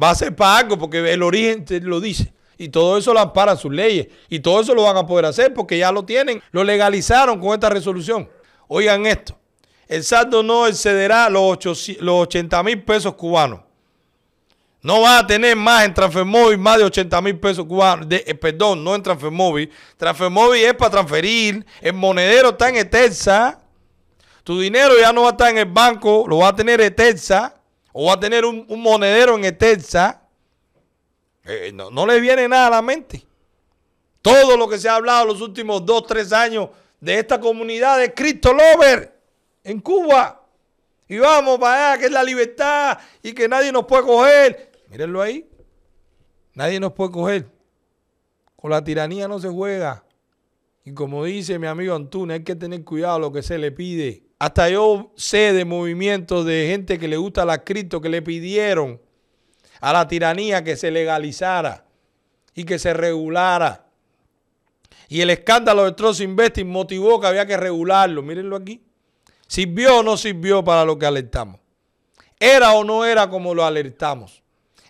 Va 0.00 0.10
a 0.10 0.14
ser 0.14 0.34
para 0.34 0.58
algo 0.58 0.78
porque 0.78 0.98
el 1.12 1.22
origen 1.22 1.64
te 1.64 1.80
lo 1.80 2.00
dice. 2.00 2.32
Y 2.58 2.68
todo 2.68 2.98
eso 2.98 3.14
lo 3.14 3.20
amparan 3.20 3.56
sus 3.56 3.72
leyes. 3.72 4.08
Y 4.28 4.40
todo 4.40 4.60
eso 4.60 4.74
lo 4.74 4.82
van 4.82 4.96
a 4.96 5.06
poder 5.06 5.24
hacer 5.24 5.54
porque 5.54 5.78
ya 5.78 5.92
lo 5.92 6.04
tienen. 6.04 6.42
Lo 6.50 6.64
legalizaron 6.64 7.40
con 7.40 7.54
esta 7.54 7.70
resolución. 7.70 8.28
Oigan 8.66 9.06
esto. 9.06 9.38
El 9.86 10.04
saldo 10.04 10.42
no 10.42 10.66
excederá 10.66 11.30
los, 11.30 11.58
80 11.64 12.62
mil 12.62 12.82
pesos 12.82 13.14
cubanos. 13.14 13.60
No 14.82 15.00
va 15.00 15.18
a 15.18 15.26
tener 15.26 15.56
más 15.56 15.84
en 15.84 15.94
Transfermóvil 15.94 16.58
más 16.58 16.78
de 16.78 16.84
80 16.84 17.20
mil 17.22 17.38
pesos 17.38 17.64
cubanos. 17.64 18.06
Eh, 18.10 18.34
perdón, 18.34 18.84
no 18.84 18.94
en 18.94 19.02
Transfermóvil. 19.02 19.70
Transfermóvil 19.96 20.64
es 20.64 20.74
para 20.74 20.90
transferir. 20.90 21.64
El 21.80 21.94
monedero 21.94 22.50
está 22.50 22.68
en 22.68 22.76
Eterza. 22.76 23.60
Tu 24.44 24.58
dinero 24.60 24.94
ya 24.98 25.12
no 25.12 25.22
va 25.22 25.28
a 25.28 25.30
estar 25.32 25.50
en 25.50 25.58
el 25.58 25.66
banco, 25.66 26.24
lo 26.26 26.38
va 26.38 26.48
a 26.48 26.56
tener 26.56 26.80
Eterza. 26.80 27.54
O 27.92 28.06
va 28.06 28.14
a 28.14 28.20
tener 28.20 28.44
un, 28.44 28.66
monedero 28.68 29.36
en 29.36 29.44
Eterza. 29.44 30.22
Eh, 31.48 31.72
no, 31.72 31.90
no 31.90 32.06
le 32.06 32.20
viene 32.20 32.46
nada 32.46 32.66
a 32.66 32.70
la 32.70 32.82
mente. 32.82 33.26
Todo 34.20 34.56
lo 34.56 34.68
que 34.68 34.78
se 34.78 34.88
ha 34.88 34.96
hablado 34.96 35.24
los 35.24 35.40
últimos 35.40 35.84
dos, 35.86 36.06
tres 36.06 36.30
años 36.32 36.68
de 37.00 37.18
esta 37.18 37.40
comunidad 37.40 37.98
de 37.98 38.12
Cristo 38.12 38.52
Lover 38.52 39.18
en 39.64 39.80
Cuba. 39.80 40.44
Y 41.08 41.16
vamos 41.16 41.58
para 41.58 41.92
allá, 41.92 42.00
que 42.00 42.06
es 42.06 42.12
la 42.12 42.22
libertad 42.22 42.98
y 43.22 43.32
que 43.32 43.48
nadie 43.48 43.72
nos 43.72 43.86
puede 43.86 44.02
coger. 44.02 44.72
Mírenlo 44.90 45.22
ahí. 45.22 45.48
Nadie 46.52 46.78
nos 46.78 46.92
puede 46.92 47.12
coger. 47.12 47.46
Con 48.54 48.70
la 48.70 48.84
tiranía 48.84 49.26
no 49.26 49.38
se 49.38 49.48
juega. 49.48 50.04
Y 50.84 50.92
como 50.92 51.24
dice 51.24 51.58
mi 51.58 51.66
amigo 51.66 51.94
Antunes, 51.94 52.34
hay 52.38 52.44
que 52.44 52.56
tener 52.56 52.84
cuidado 52.84 53.18
lo 53.18 53.32
que 53.32 53.42
se 53.42 53.56
le 53.56 53.72
pide. 53.72 54.24
Hasta 54.38 54.68
yo 54.68 55.12
sé 55.16 55.54
de 55.54 55.64
movimientos 55.64 56.44
de 56.44 56.66
gente 56.68 56.98
que 56.98 57.08
le 57.08 57.16
gusta 57.16 57.46
la 57.46 57.64
cripto, 57.64 58.02
que 58.02 58.10
le 58.10 58.20
pidieron 58.20 59.00
a 59.80 59.92
la 59.92 60.08
tiranía 60.08 60.64
que 60.64 60.76
se 60.76 60.90
legalizara 60.90 61.84
y 62.54 62.64
que 62.64 62.78
se 62.78 62.94
regulara. 62.94 63.86
Y 65.08 65.20
el 65.20 65.30
escándalo 65.30 65.84
de 65.84 65.92
Trust 65.92 66.20
Investing 66.20 66.68
motivó 66.68 67.20
que 67.20 67.26
había 67.26 67.46
que 67.46 67.56
regularlo. 67.56 68.22
Mírenlo 68.22 68.56
aquí. 68.56 68.82
¿Sirvió 69.46 70.00
o 70.00 70.02
no 70.02 70.16
sirvió 70.16 70.62
para 70.62 70.84
lo 70.84 70.98
que 70.98 71.06
alertamos? 71.06 71.60
¿Era 72.38 72.72
o 72.72 72.84
no 72.84 73.04
era 73.04 73.30
como 73.30 73.54
lo 73.54 73.64
alertamos? 73.64 74.42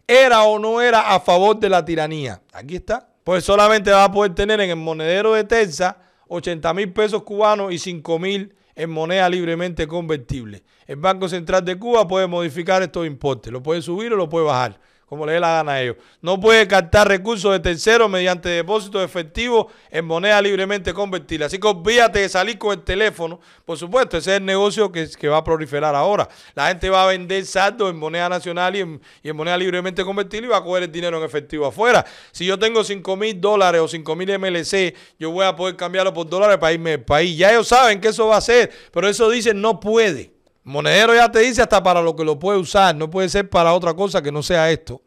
¿Era 0.06 0.42
o 0.42 0.58
no 0.58 0.80
era 0.80 1.14
a 1.14 1.20
favor 1.20 1.58
de 1.58 1.68
la 1.68 1.84
tiranía? 1.84 2.42
Aquí 2.52 2.76
está. 2.76 3.08
Pues 3.22 3.44
solamente 3.44 3.90
va 3.90 4.04
a 4.04 4.12
poder 4.12 4.34
tener 4.34 4.60
en 4.60 4.70
el 4.70 4.76
monedero 4.76 5.34
de 5.34 5.44
Texas 5.44 5.94
80 6.28 6.74
mil 6.74 6.92
pesos 6.92 7.22
cubanos 7.22 7.72
y 7.72 7.78
5 7.78 8.18
mil 8.18 8.54
en 8.78 8.90
moneda 8.90 9.28
libremente 9.28 9.86
convertible. 9.86 10.62
El 10.86 10.96
Banco 10.96 11.28
Central 11.28 11.64
de 11.64 11.78
Cuba 11.78 12.08
puede 12.08 12.26
modificar 12.28 12.80
estos 12.80 13.06
importes, 13.06 13.52
lo 13.52 13.62
puede 13.62 13.82
subir 13.82 14.12
o 14.12 14.16
lo 14.16 14.30
puede 14.30 14.46
bajar 14.46 14.80
como 15.08 15.24
le 15.24 15.32
dé 15.32 15.40
la 15.40 15.54
gana 15.54 15.72
a 15.72 15.82
ellos. 15.82 15.96
No 16.20 16.38
puede 16.38 16.68
captar 16.68 17.08
recursos 17.08 17.50
de 17.52 17.60
terceros 17.60 18.10
mediante 18.10 18.48
depósitos 18.48 19.02
efectivos 19.02 19.66
en 19.90 20.04
moneda 20.04 20.40
libremente 20.42 20.92
convertible. 20.92 21.46
Así 21.46 21.58
que 21.58 21.66
olvídate 21.66 22.20
de 22.20 22.28
salir 22.28 22.58
con 22.58 22.72
el 22.72 22.84
teléfono. 22.84 23.40
Por 23.64 23.78
supuesto, 23.78 24.18
ese 24.18 24.32
es 24.32 24.36
el 24.38 24.44
negocio 24.44 24.92
que, 24.92 25.08
que 25.08 25.28
va 25.28 25.38
a 25.38 25.44
proliferar 25.44 25.94
ahora. 25.94 26.28
La 26.54 26.68
gente 26.68 26.90
va 26.90 27.04
a 27.04 27.06
vender 27.06 27.46
saldo 27.46 27.88
en 27.88 27.96
moneda 27.96 28.28
nacional 28.28 28.76
y 28.76 28.80
en, 28.80 29.36
moneda 29.36 29.56
libremente 29.56 30.04
convertible 30.04 30.48
y 30.48 30.50
va 30.50 30.58
a 30.58 30.64
coger 30.64 30.84
el 30.84 30.92
dinero 30.92 31.18
en 31.18 31.24
efectivo 31.24 31.66
afuera. 31.66 32.04
Si 32.30 32.44
yo 32.44 32.58
tengo 32.58 32.84
5 32.84 33.16
mil 33.16 33.40
dólares 33.40 33.80
o 33.80 33.88
5 33.88 34.16
mil 34.16 34.38
MLC, 34.38 34.94
yo 35.18 35.30
voy 35.30 35.46
a 35.46 35.56
poder 35.56 35.76
cambiarlo 35.76 36.12
por 36.12 36.28
dólares 36.28 36.58
para 36.58 36.72
irme 36.72 36.90
del 36.90 37.04
país. 37.04 37.36
Ya 37.36 37.50
ellos 37.50 37.68
saben 37.68 38.00
que 38.00 38.08
eso 38.08 38.26
va 38.26 38.36
a 38.36 38.40
ser, 38.40 38.70
pero 38.92 39.08
eso 39.08 39.30
dicen 39.30 39.60
no 39.60 39.80
puede. 39.80 40.37
Monedero 40.68 41.14
ya 41.14 41.32
te 41.32 41.38
dice 41.38 41.62
hasta 41.62 41.82
para 41.82 42.02
lo 42.02 42.14
que 42.14 42.24
lo 42.24 42.38
puede 42.38 42.58
usar, 42.58 42.94
no 42.94 43.08
puede 43.08 43.30
ser 43.30 43.48
para 43.48 43.72
otra 43.72 43.94
cosa 43.94 44.20
que 44.20 44.30
no 44.30 44.42
sea 44.42 44.70
esto. 44.70 45.00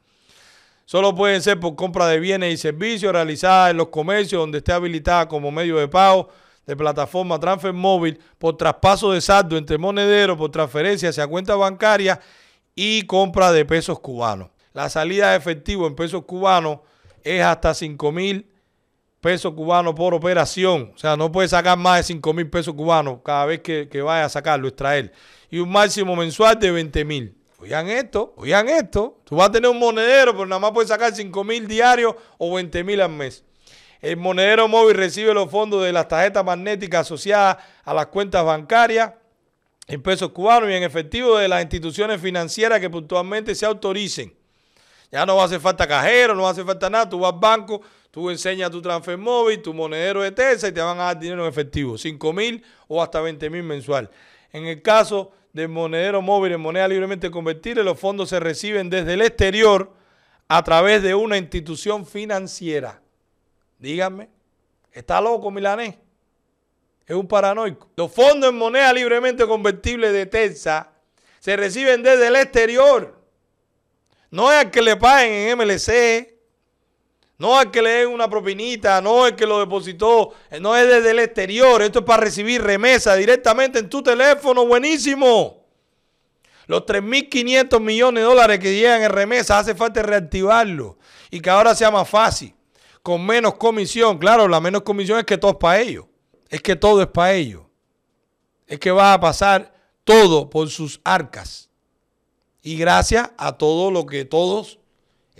Solo 0.85 1.13
pueden 1.13 1.39
ser 1.39 1.59
por 1.59 1.75
compra 1.75 2.07
de 2.07 2.19
bienes 2.19 2.51
y 2.51 2.57
servicios 2.57 3.13
realizadas 3.13 3.69
en 3.69 3.77
los 3.77 3.89
comercios 3.89 4.41
donde 4.41 4.57
esté 4.57 4.73
habilitada 4.73 5.27
como 5.27 5.51
medio 5.51 5.77
de 5.77 5.87
pago 5.87 6.29
de 6.65 6.75
plataforma 6.75 7.39
Transfer 7.39 7.73
Móvil 7.73 8.19
por 8.39 8.57
traspaso 8.57 9.11
de 9.11 9.21
saldo 9.21 9.55
entre 9.55 9.77
monederos, 9.77 10.35
por 10.35 10.49
transferencia 10.49 11.09
hacia 11.09 11.27
cuenta 11.27 11.55
bancaria 11.55 12.19
y 12.73 13.03
compra 13.03 13.51
de 13.51 13.63
pesos 13.63 13.99
cubanos. 13.99 14.49
La 14.73 14.89
salida 14.89 15.29
de 15.29 15.37
efectivo 15.37 15.85
en 15.85 15.95
pesos 15.95 16.25
cubanos 16.25 16.79
es 17.23 17.43
hasta 17.43 17.75
5 17.75 18.11
mil 18.11 18.50
pesos 19.21 19.53
cubanos 19.53 19.93
por 19.93 20.13
operación. 20.13 20.91
O 20.93 20.97
sea, 20.97 21.15
no 21.15 21.31
puede 21.31 21.47
sacar 21.47 21.77
más 21.77 21.97
de 21.97 22.03
5 22.03 22.33
mil 22.33 22.49
pesos 22.49 22.73
cubanos 22.73 23.19
cada 23.23 23.45
vez 23.45 23.61
que, 23.61 23.87
que 23.87 24.01
vaya 24.01 24.25
a 24.25 24.29
sacarlo, 24.29 24.67
extraer 24.67 25.13
y 25.51 25.59
un 25.59 25.69
máximo 25.69 26.15
mensual 26.15 26.57
de 26.57 26.71
20 26.71 27.05
mil. 27.05 27.37
Oigan 27.59 27.89
esto, 27.89 28.33
oigan 28.37 28.69
esto. 28.69 29.19
Tú 29.25 29.35
vas 29.35 29.49
a 29.49 29.51
tener 29.51 29.69
un 29.69 29.77
monedero, 29.77 30.31
pero 30.31 30.47
nada 30.47 30.59
más 30.59 30.71
puedes 30.71 30.89
sacar 30.89 31.13
5 31.13 31.43
mil 31.43 31.67
diarios 31.67 32.15
o 32.39 32.55
20 32.55 32.83
mil 32.83 33.01
al 33.01 33.11
mes. 33.11 33.43
El 33.99 34.17
monedero 34.17 34.67
móvil 34.67 34.95
recibe 34.95 35.31
los 35.33 35.51
fondos 35.51 35.83
de 35.83 35.91
las 35.91 36.07
tarjetas 36.07 36.43
magnéticas 36.43 37.01
asociadas 37.01 37.57
a 37.83 37.93
las 37.93 38.07
cuentas 38.07 38.43
bancarias 38.43 39.13
en 39.85 40.01
pesos 40.01 40.31
cubanos 40.31 40.71
y 40.71 40.73
en 40.73 40.83
efectivo 40.83 41.37
de 41.37 41.47
las 41.47 41.61
instituciones 41.61 42.19
financieras 42.19 42.79
que 42.79 42.89
puntualmente 42.89 43.53
se 43.53 43.65
autoricen. 43.65 44.33
Ya 45.11 45.25
no 45.25 45.35
va 45.35 45.43
a 45.43 45.45
hacer 45.45 45.59
falta 45.59 45.85
cajero, 45.85 46.33
no 46.33 46.43
va 46.43 46.47
a 46.47 46.51
hacer 46.53 46.65
falta 46.65 46.89
nada. 46.89 47.09
Tú 47.09 47.19
vas 47.19 47.33
al 47.33 47.39
banco, 47.39 47.81
tú 48.11 48.29
enseñas 48.29 48.69
tu 48.69 48.81
transfer 48.81 49.17
móvil, 49.17 49.61
tu 49.61 49.73
monedero 49.73 50.21
de 50.21 50.31
TESA 50.31 50.67
y 50.67 50.71
te 50.71 50.81
van 50.81 50.99
a 50.99 51.05
dar 51.05 51.19
dinero 51.19 51.43
en 51.43 51.49
efectivo. 51.49 51.97
5 51.97 52.33
mil 52.33 52.63
o 52.87 53.01
hasta 53.01 53.21
20 53.21 53.49
mil 53.49 53.63
mensual. 53.63 54.09
En 54.51 54.65
el 54.65 54.81
caso 54.81 55.31
de 55.53 55.67
monedero 55.67 56.21
móvil 56.21 56.53
en 56.53 56.61
moneda 56.61 56.87
libremente 56.87 57.31
convertible, 57.31 57.83
los 57.83 57.99
fondos 57.99 58.29
se 58.29 58.39
reciben 58.39 58.89
desde 58.89 59.13
el 59.13 59.21
exterior 59.21 59.93
a 60.47 60.63
través 60.63 61.01
de 61.01 61.15
una 61.15 61.37
institución 61.37 62.05
financiera. 62.05 63.01
Díganme, 63.79 64.29
¿está 64.91 65.21
loco 65.21 65.49
Milanés? 65.49 65.95
Es 67.05 67.15
un 67.15 67.27
paranoico. 67.27 67.89
Los 67.95 68.11
fondos 68.11 68.49
en 68.49 68.57
moneda 68.57 68.93
libremente 68.93 69.45
convertible 69.45 70.11
de 70.11 70.25
Texas 70.25 70.87
se 71.39 71.55
reciben 71.55 72.03
desde 72.03 72.27
el 72.27 72.35
exterior. 72.35 73.19
No 74.29 74.51
es 74.51 74.59
al 74.59 74.71
que 74.71 74.81
le 74.81 74.95
paguen 74.95 75.49
en 75.49 75.57
MLC, 75.57 76.30
no 77.41 77.59
es 77.59 77.69
que 77.69 77.81
le 77.81 77.89
den 77.89 78.09
una 78.09 78.29
propinita, 78.29 79.01
no 79.01 79.25
es 79.25 79.33
que 79.33 79.47
lo 79.47 79.59
depositó, 79.59 80.31
eh, 80.51 80.59
no 80.59 80.77
es 80.77 80.87
desde 80.87 81.09
el 81.09 81.17
exterior. 81.17 81.81
Esto 81.81 81.99
es 81.99 82.05
para 82.05 82.23
recibir 82.23 82.61
remesa 82.61 83.15
directamente 83.15 83.79
en 83.79 83.89
tu 83.89 84.03
teléfono. 84.03 84.67
Buenísimo. 84.67 85.65
Los 86.67 86.81
3.500 86.85 87.79
millones 87.79 88.21
de 88.21 88.29
dólares 88.29 88.59
que 88.59 88.75
llegan 88.75 89.01
en 89.01 89.09
remesa 89.09 89.57
hace 89.57 89.73
falta 89.73 90.03
reactivarlo 90.03 90.99
y 91.31 91.39
que 91.39 91.49
ahora 91.49 91.73
sea 91.73 91.89
más 91.89 92.07
fácil, 92.07 92.53
con 93.01 93.25
menos 93.25 93.55
comisión. 93.55 94.19
Claro, 94.19 94.47
la 94.47 94.61
menos 94.61 94.83
comisión 94.83 95.17
es 95.17 95.25
que 95.25 95.39
todo 95.39 95.53
es 95.53 95.57
para 95.57 95.79
ellos. 95.79 96.05
Es 96.47 96.61
que 96.61 96.75
todo 96.75 97.01
es 97.01 97.07
para 97.07 97.33
ellos. 97.33 97.63
Es 98.67 98.77
que 98.77 98.91
va 98.91 99.13
a 99.13 99.19
pasar 99.19 99.73
todo 100.03 100.47
por 100.47 100.69
sus 100.69 101.01
arcas. 101.03 101.71
Y 102.61 102.77
gracias 102.77 103.31
a 103.39 103.57
todo 103.57 103.89
lo 103.89 104.05
que 104.05 104.25
todos 104.25 104.77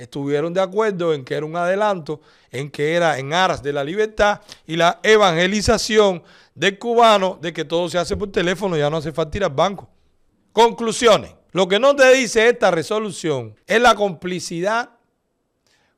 estuvieron 0.01 0.53
de 0.53 0.61
acuerdo 0.61 1.13
en 1.13 1.23
que 1.23 1.35
era 1.35 1.45
un 1.45 1.55
adelanto, 1.55 2.21
en 2.49 2.71
que 2.71 2.95
era 2.95 3.19
en 3.19 3.33
aras 3.33 3.61
de 3.61 3.71
la 3.71 3.83
libertad 3.83 4.41
y 4.65 4.75
la 4.75 4.99
evangelización 5.03 6.23
del 6.55 6.79
cubano 6.79 7.37
de 7.41 7.53
que 7.53 7.65
todo 7.65 7.87
se 7.89 7.97
hace 7.97 8.17
por 8.17 8.31
teléfono, 8.31 8.75
ya 8.75 8.89
no 8.89 8.97
hace 8.97 9.11
falta 9.11 9.37
ir 9.37 9.47
banco. 9.49 9.87
Conclusiones. 10.51 11.33
Lo 11.51 11.67
que 11.67 11.79
no 11.79 11.95
te 11.95 12.11
dice 12.13 12.47
esta 12.47 12.71
resolución 12.71 13.55
es 13.67 13.81
la 13.81 13.93
complicidad 13.93 14.89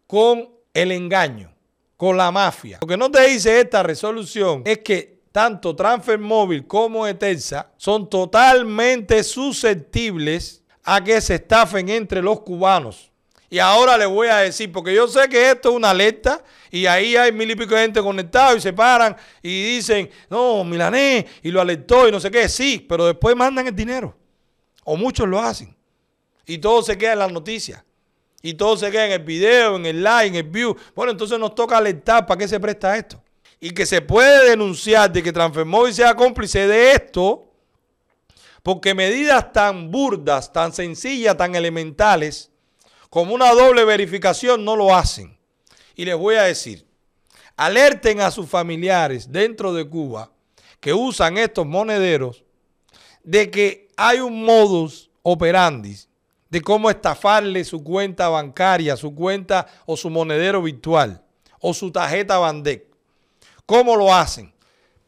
con 0.07 0.49
el 0.73 0.91
engaño, 0.91 1.53
con 1.95 2.17
la 2.17 2.31
mafia. 2.31 2.79
Lo 2.81 2.87
que 2.87 2.97
no 2.97 3.09
te 3.09 3.27
dice 3.27 3.59
esta 3.59 3.83
resolución 3.83 4.63
es 4.65 4.79
que 4.79 5.21
tanto 5.31 5.75
Transfer 5.75 6.19
Móvil 6.19 6.67
como 6.67 7.07
Eterza 7.07 7.71
son 7.77 8.09
totalmente 8.09 9.23
susceptibles 9.23 10.63
a 10.83 11.03
que 11.03 11.21
se 11.21 11.35
estafen 11.35 11.89
entre 11.89 12.21
los 12.21 12.41
cubanos. 12.41 13.12
Y 13.53 13.59
ahora 13.59 13.99
le 13.99 14.07
voy 14.07 14.29
a 14.29 14.37
decir, 14.37 14.71
porque 14.71 14.95
yo 14.95 15.07
sé 15.07 15.29
que 15.29 15.51
esto 15.51 15.69
es 15.69 15.75
una 15.75 15.91
alerta 15.91 16.43
y 16.71 16.87
ahí 16.87 17.15
hay 17.15 17.31
mil 17.31 17.51
y 17.51 17.55
pico 17.55 17.75
de 17.75 17.83
gente 17.83 18.01
conectado 18.01 18.57
y 18.57 18.61
se 18.61 18.73
paran 18.73 19.15
y 19.43 19.75
dicen, 19.75 20.09
no, 20.27 20.63
Milanés, 20.63 21.25
y 21.43 21.51
lo 21.51 21.61
alertó 21.61 22.07
y 22.07 22.11
no 22.11 22.19
sé 22.19 22.31
qué. 22.31 22.49
Sí, 22.49 22.83
pero 22.89 23.05
después 23.05 23.35
mandan 23.35 23.67
el 23.67 23.75
dinero. 23.75 24.17
O 24.83 24.97
muchos 24.97 25.27
lo 25.27 25.39
hacen. 25.39 25.77
Y 26.47 26.57
todo 26.57 26.81
se 26.81 26.97
queda 26.97 27.13
en 27.13 27.19
las 27.19 27.31
noticias. 27.31 27.83
Y 28.41 28.55
todo 28.55 28.75
se 28.75 28.89
queda 28.89 29.05
en 29.05 29.11
el 29.11 29.23
video, 29.23 29.75
en 29.75 29.85
el 29.85 30.01
like, 30.01 30.35
en 30.35 30.45
el 30.47 30.51
view. 30.51 30.75
Bueno, 30.95 31.11
entonces 31.11 31.37
nos 31.37 31.53
toca 31.53 31.77
alertar 31.77 32.25
para 32.25 32.39
qué 32.39 32.47
se 32.47 32.59
presta 32.59 32.97
esto. 32.97 33.21
Y 33.59 33.69
que 33.69 33.85
se 33.85 34.01
puede 34.01 34.49
denunciar 34.49 35.11
de 35.11 35.21
que 35.21 35.31
Transfermóvil 35.31 35.93
sea 35.93 36.15
cómplice 36.15 36.65
de 36.65 36.93
esto, 36.93 37.51
porque 38.63 38.95
medidas 38.95 39.53
tan 39.53 39.91
burdas, 39.91 40.51
tan 40.51 40.73
sencillas, 40.73 41.37
tan 41.37 41.53
elementales, 41.53 42.49
como 43.13 43.35
una 43.35 43.53
doble 43.53 43.85
verificación 43.85 44.65
no 44.65 44.75
lo 44.75 44.95
hacen. 44.95 45.37
Y 45.95 46.03
les 46.03 46.17
voy 46.17 46.33
a 46.33 46.45
decir, 46.45 46.83
alerten 47.55 48.19
a 48.21 48.31
sus 48.31 48.49
familiares 48.49 49.31
dentro 49.31 49.71
de 49.71 49.87
Cuba 49.87 50.31
que 50.79 50.93
usan 50.93 51.37
estos 51.37 51.67
monederos 51.67 52.43
de 53.23 53.51
que 53.51 53.87
hay 53.97 54.19
un 54.19 54.43
modus 54.43 55.11
operandi 55.21 55.95
de 56.49 56.61
cómo 56.61 56.89
estafarle 56.89 57.63
su 57.63 57.83
cuenta 57.83 58.29
bancaria, 58.29 58.97
su 58.97 59.13
cuenta 59.13 59.67
o 59.85 59.95
su 59.95 60.09
monedero 60.09 60.63
virtual 60.63 61.23
o 61.59 61.71
su 61.71 61.91
tarjeta 61.91 62.39
Bandec. 62.39 62.83
¿Cómo 63.67 63.95
lo 63.95 64.11
hacen? 64.11 64.51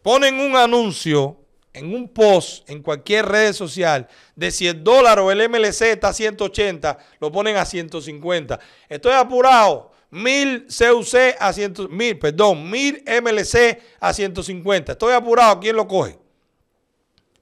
Ponen 0.04 0.40
un 0.40 0.56
anuncio 0.56 1.38
en 1.76 1.94
un 1.94 2.08
post 2.08 2.68
en 2.70 2.82
cualquier 2.82 3.26
red 3.26 3.54
social 3.54 4.08
de 4.36 4.50
si 4.50 4.68
el 4.68 4.84
dólar 4.84 5.20
o 5.20 5.32
el 5.32 5.50
MLC 5.50 5.82
está 5.82 6.10
a 6.10 6.14
180, 6.14 6.98
lo 7.20 7.32
ponen 7.32 7.58
a 7.58 7.66
150. 7.66 8.60
Estoy 8.90 9.14
apurado. 9.14 9.92
1000 10.12 10.68
CUC 10.68 11.36
a 11.40 11.52
100, 11.52 11.90
mil, 11.90 12.18
perdón, 12.18 12.70
1000 12.70 13.04
MLC 13.22 13.82
a 14.00 14.14
150. 14.14 14.94
Estoy 14.94 15.14
apurado. 15.14 15.60
¿Quién 15.60 15.76
lo 15.76 15.88
coge? 15.88 16.18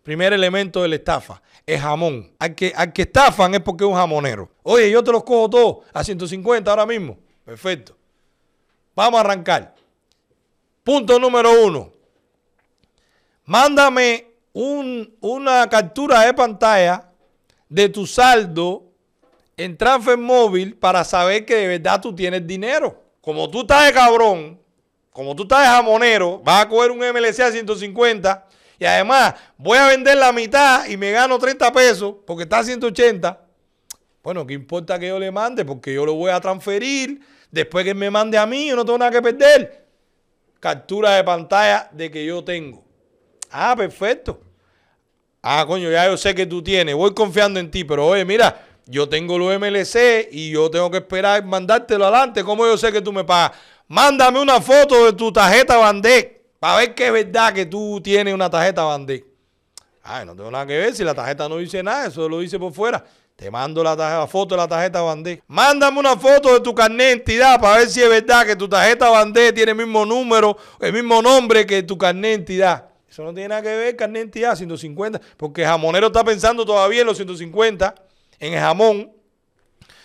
Primer 0.02 0.34
elemento 0.34 0.82
de 0.82 0.88
la 0.88 0.96
estafa 0.96 1.42
es 1.66 1.80
jamón. 1.80 2.32
Al 2.40 2.56
que, 2.56 2.74
al 2.76 2.92
que 2.92 3.04
estafan 3.04 3.54
es 3.54 3.62
porque 3.62 3.84
es 3.84 3.90
un 3.90 3.96
jamonero. 3.96 4.50
Oye, 4.64 4.90
yo 4.90 5.04
te 5.04 5.12
los 5.12 5.24
cojo 5.24 5.50
todos 5.50 5.78
a 5.94 6.04
150 6.04 6.72
ahora 6.72 6.88
mismo. 6.88 7.18
Perfecto. 7.46 7.96
Vamos 8.96 9.20
a 9.20 9.22
arrancar. 9.22 9.76
Punto 10.84 11.20
número 11.20 11.64
uno. 11.64 11.93
Mándame 13.46 14.28
una 14.54 15.68
captura 15.70 16.22
de 16.22 16.34
pantalla 16.34 17.10
de 17.68 17.90
tu 17.90 18.06
saldo 18.06 18.84
en 19.58 19.78
Transfer 19.78 20.18
Móvil 20.18 20.76
para 20.76 21.04
saber 21.04 21.46
que 21.46 21.56
de 21.56 21.68
verdad 21.68 22.02
tú 22.02 22.14
tienes 22.14 22.46
dinero. 22.46 23.02
Como 23.22 23.50
tú 23.50 23.62
estás 23.62 23.86
de 23.86 23.94
cabrón, 23.94 24.60
como 25.12 25.36
tú 25.36 25.44
estás 25.44 25.62
de 25.62 25.68
jamonero, 25.68 26.40
vas 26.40 26.66
a 26.66 26.70
coger 26.70 26.92
un 26.92 27.00
MLC 27.00 27.40
a 27.40 27.52
150 27.52 28.48
y 28.80 28.86
además 28.86 29.36
voy 29.58 29.78
a 29.78 29.88
vender 29.88 30.18
la 30.18 30.32
mitad 30.32 30.88
y 30.88 30.98
me 30.98 31.12
gano 31.12 31.38
30 31.38 31.72
pesos 31.72 32.16
porque 32.26 32.44
está 32.44 32.60
a 32.60 32.64
180, 32.64 33.44
bueno, 34.24 34.48
¿qué 34.48 34.54
importa 34.54 34.98
que 34.98 35.10
yo 35.10 35.20
le 35.20 35.32
mande? 35.32 35.66
Porque 35.66 35.94
yo 35.94 36.06
lo 36.06 36.14
voy 36.14 36.32
a 36.32 36.40
transferir. 36.40 37.20
Después 37.52 37.84
que 37.84 37.94
me 37.94 38.10
mande 38.10 38.38
a 38.38 38.46
mí, 38.46 38.70
yo 38.70 38.76
no 38.78 38.86
tengo 38.86 38.98
nada 38.98 39.12
que 39.12 39.22
perder. 39.22 39.86
Captura 40.62 41.16
de 41.16 41.24
pantalla 41.26 41.90
de 41.92 42.10
que 42.10 42.26
yo 42.26 42.42
tengo. 42.42 42.86
Ah, 43.56 43.76
perfecto. 43.78 44.42
Ah, 45.44 45.64
coño, 45.68 45.92
ya 45.92 46.08
yo 46.08 46.18
sé 46.18 46.34
que 46.34 46.48
tú 46.48 46.64
tienes. 46.64 46.96
Voy 46.96 47.14
confiando 47.14 47.60
en 47.60 47.70
ti, 47.70 47.84
pero 47.84 48.08
oye, 48.08 48.26
mira, 48.26 48.66
yo 48.88 49.08
tengo 49.08 49.38
los 49.38 49.60
MLC 49.60 50.28
y 50.32 50.50
yo 50.50 50.72
tengo 50.72 50.90
que 50.90 50.98
esperar 50.98 51.46
mandártelo 51.46 52.06
adelante. 52.06 52.44
¿Cómo 52.44 52.66
yo 52.66 52.76
sé 52.78 52.92
que 52.92 53.02
tú 53.02 53.14
me 53.14 53.24
pagas? 53.24 53.52
Mándame 53.88 54.42
una 54.42 54.60
foto 54.60 55.06
de 55.06 55.14
tu 55.14 55.32
tarjeta 55.32 55.78
Bandec 55.78 56.42
para 56.60 56.78
ver 56.78 56.96
que 56.96 57.06
es 57.06 57.14
verdad 57.14 57.54
que 57.54 57.68
tú 57.68 58.02
tienes 58.02 58.34
una 58.34 58.50
tarjeta 58.50 58.84
Bandec. 58.86 59.24
Ay, 60.02 60.26
no 60.26 60.36
tengo 60.36 60.50
nada 60.50 60.66
que 60.66 60.76
ver 60.76 60.96
si 60.96 61.04
la 61.04 61.14
tarjeta 61.14 61.48
no 61.48 61.58
dice 61.58 61.84
nada, 61.84 62.08
eso 62.08 62.28
lo 62.28 62.40
dice 62.40 62.58
por 62.58 62.74
fuera. 62.74 63.06
Te 63.36 63.52
mando 63.52 63.84
la, 63.84 64.28
foto 64.28 64.56
de 64.56 64.62
la 64.62 64.68
tarjeta 64.68 65.02
Bandé. 65.02 65.44
Mándame 65.46 66.00
una 66.00 66.18
foto 66.18 66.54
de 66.54 66.60
tu 66.62 66.74
carnet 66.74 67.08
de 67.08 67.12
entidad 67.12 67.60
para 67.60 67.78
ver 67.78 67.90
si 67.90 68.02
es 68.02 68.10
verdad 68.10 68.48
que 68.48 68.56
tu 68.56 68.68
tarjeta 68.68 69.10
Bandé 69.10 69.54
tiene 69.54 69.72
el 69.72 69.78
mismo 69.78 70.06
número, 70.06 70.58
el 70.80 70.92
mismo 70.92 71.22
nombre 71.22 71.68
que 71.68 71.84
tu 71.84 71.98
carnet 71.98 72.24
de 72.24 72.34
entidad. 72.34 72.93
Eso 73.14 73.24
no 73.24 73.32
tiene 73.32 73.50
nada 73.50 73.62
que 73.62 73.70
ver, 73.70 73.96
carnet 73.96 74.22
de 74.22 74.26
entidad, 74.26 74.56
150. 74.56 75.22
Porque 75.38 75.64
jamonero 75.64 76.08
está 76.08 76.24
pensando 76.24 76.66
todavía 76.66 77.02
en 77.02 77.06
los 77.06 77.16
150, 77.16 77.94
en 78.40 78.54
el 78.54 78.60
jamón. 78.60 79.12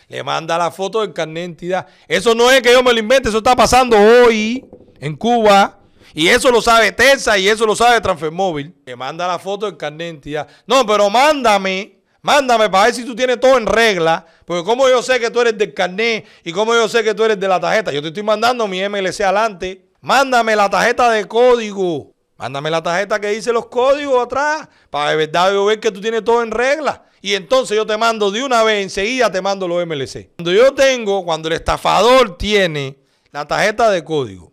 Le 0.08 0.22
manda 0.22 0.58
la 0.58 0.70
foto 0.70 1.00
del 1.00 1.14
carnet 1.14 1.40
de 1.40 1.44
entidad. 1.44 1.86
Eso 2.06 2.34
no 2.34 2.50
es 2.50 2.60
que 2.60 2.70
yo 2.70 2.82
me 2.82 2.92
lo 2.92 2.98
invente, 2.98 3.30
eso 3.30 3.38
está 3.38 3.56
pasando 3.56 3.96
hoy 3.96 4.62
en 5.00 5.16
Cuba. 5.16 5.78
Y 6.12 6.28
eso 6.28 6.50
lo 6.50 6.60
sabe 6.60 6.92
Tesa 6.92 7.38
y 7.38 7.48
eso 7.48 7.64
lo 7.64 7.74
sabe 7.74 7.98
Transfermóvil. 8.02 8.74
Le 8.84 8.94
manda 8.94 9.26
la 9.26 9.38
foto 9.38 9.64
del 9.64 9.78
carnet 9.78 10.00
de 10.00 10.08
entidad. 10.08 10.48
No, 10.66 10.84
pero 10.84 11.08
mándame 11.08 11.96
Mándame 12.20 12.68
para 12.68 12.84
ver 12.84 12.94
si 12.94 13.06
tú 13.06 13.14
tienes 13.16 13.40
todo 13.40 13.56
en 13.56 13.64
regla. 13.64 14.26
Porque 14.44 14.64
como 14.64 14.86
yo 14.86 15.02
sé 15.02 15.18
que 15.18 15.30
tú 15.30 15.40
eres 15.40 15.56
del 15.56 15.72
carnet 15.72 16.26
y 16.44 16.52
como 16.52 16.74
yo 16.74 16.86
sé 16.90 17.02
que 17.02 17.14
tú 17.14 17.24
eres 17.24 17.40
de 17.40 17.48
la 17.48 17.58
tarjeta. 17.58 17.90
Yo 17.90 18.02
te 18.02 18.08
estoy 18.08 18.22
mandando 18.22 18.68
mi 18.68 18.86
MLC 18.86 19.22
adelante. 19.22 19.88
Mándame 20.02 20.54
la 20.54 20.68
tarjeta 20.68 21.10
de 21.10 21.24
código. 21.24 22.17
Mándame 22.38 22.70
la 22.70 22.80
tarjeta 22.82 23.20
que 23.20 23.30
dice 23.30 23.52
los 23.52 23.66
códigos 23.66 24.24
atrás. 24.24 24.68
Para 24.90 25.10
de 25.10 25.16
verdad 25.16 25.52
yo 25.52 25.66
ver 25.66 25.80
que 25.80 25.90
tú 25.90 26.00
tienes 26.00 26.24
todo 26.24 26.42
en 26.42 26.52
regla. 26.52 27.04
Y 27.20 27.34
entonces 27.34 27.76
yo 27.76 27.84
te 27.84 27.96
mando 27.96 28.30
de 28.30 28.44
una 28.44 28.62
vez, 28.62 28.80
enseguida 28.80 29.30
te 29.30 29.42
mando 29.42 29.66
los 29.66 29.84
MLC. 29.84 30.30
Cuando 30.36 30.52
yo 30.52 30.72
tengo, 30.72 31.24
cuando 31.24 31.48
el 31.48 31.54
estafador 31.54 32.38
tiene 32.38 32.96
la 33.32 33.44
tarjeta 33.44 33.90
de 33.90 34.04
código, 34.04 34.52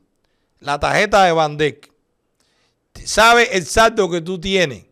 la 0.59 0.79
tarjeta 0.79 1.23
de 1.25 1.31
Bandec, 1.31 1.91
sabe 3.03 3.55
el 3.55 3.67
saldo 3.67 4.09
que 4.09 4.19
tú 4.19 4.39
tienes. 4.39 4.85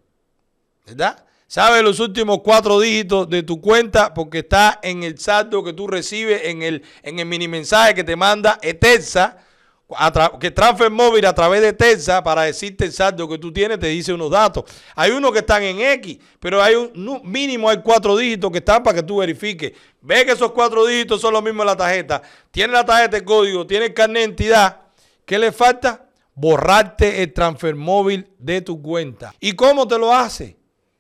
¿Verdad? 0.86 1.26
Sabe 1.48 1.82
los 1.82 2.00
últimos 2.00 2.42
cuatro 2.44 2.80
dígitos 2.80 3.28
de 3.28 3.42
tu 3.42 3.60
cuenta 3.60 4.14
porque 4.14 4.40
está 4.40 4.80
en 4.84 5.02
el 5.02 5.18
saldo 5.18 5.64
que 5.64 5.74
tú 5.74 5.88
recibes 5.88 6.42
en 6.46 6.62
el, 6.62 6.84
en 7.02 7.20
el 7.20 7.26
mini 7.26 7.48
mensaje 7.48 7.96
que 7.96 8.04
te 8.04 8.16
manda 8.16 8.60
Que 10.40 10.52
Transfer 10.52 10.90
Móvil 10.90 11.26
a 11.26 11.34
través 11.34 11.62
de 11.62 11.70
Eterza 11.70 12.24
para 12.24 12.44
decirte 12.44 12.86
el 12.86 12.92
saldo 12.92 13.28
que 13.28 13.38
tú 13.38 13.52
tienes, 13.52 13.80
te 13.80 13.88
dice 13.88 14.14
unos 14.14 14.32
datos. 14.32 14.64
Hay 14.96 15.12
unos 15.12 15.32
que 15.32 15.40
están 15.40 15.64
en 15.64 15.80
X, 15.80 16.18
pero 16.40 16.62
hay 16.62 16.76
un 16.76 17.22
mínimo, 17.24 17.70
hay 17.70 17.82
cuatro 17.84 18.16
dígitos 18.18 18.52
que 18.52 18.60
están 18.60 18.84
para 18.84 18.96
que 18.96 19.04
tú 19.04 19.18
verifiques. 19.18 19.74
Ve 20.02 20.26
que 20.26 20.34
esos 20.34 20.52
cuatro 20.52 20.86
dígitos 20.86 21.22
son 21.22 21.34
los 21.34 21.44
mismos 21.44 21.64
en 21.64 21.68
la 21.68 21.78
tarjeta. 21.78 22.22
Tiene 22.52 22.74
la 22.74 22.86
tarjeta 22.86 23.18
de 23.18 23.24
código, 23.24 23.66
tiene 23.66 23.86
el 23.86 23.94
carnet 23.94 24.22
de 24.22 24.24
entidad. 24.24 24.82
¿Qué 25.26 25.40
le 25.40 25.52
falta? 25.52 26.10
Borrarte 26.36 27.22
el 27.22 27.32
transfer 27.32 27.76
móvil 27.76 28.28
de 28.40 28.62
tu 28.62 28.82
cuenta. 28.82 29.34
¿Y 29.40 29.54
cómo 29.54 29.88
te 29.88 29.98
lo 29.98 30.14
hace? 30.14 30.58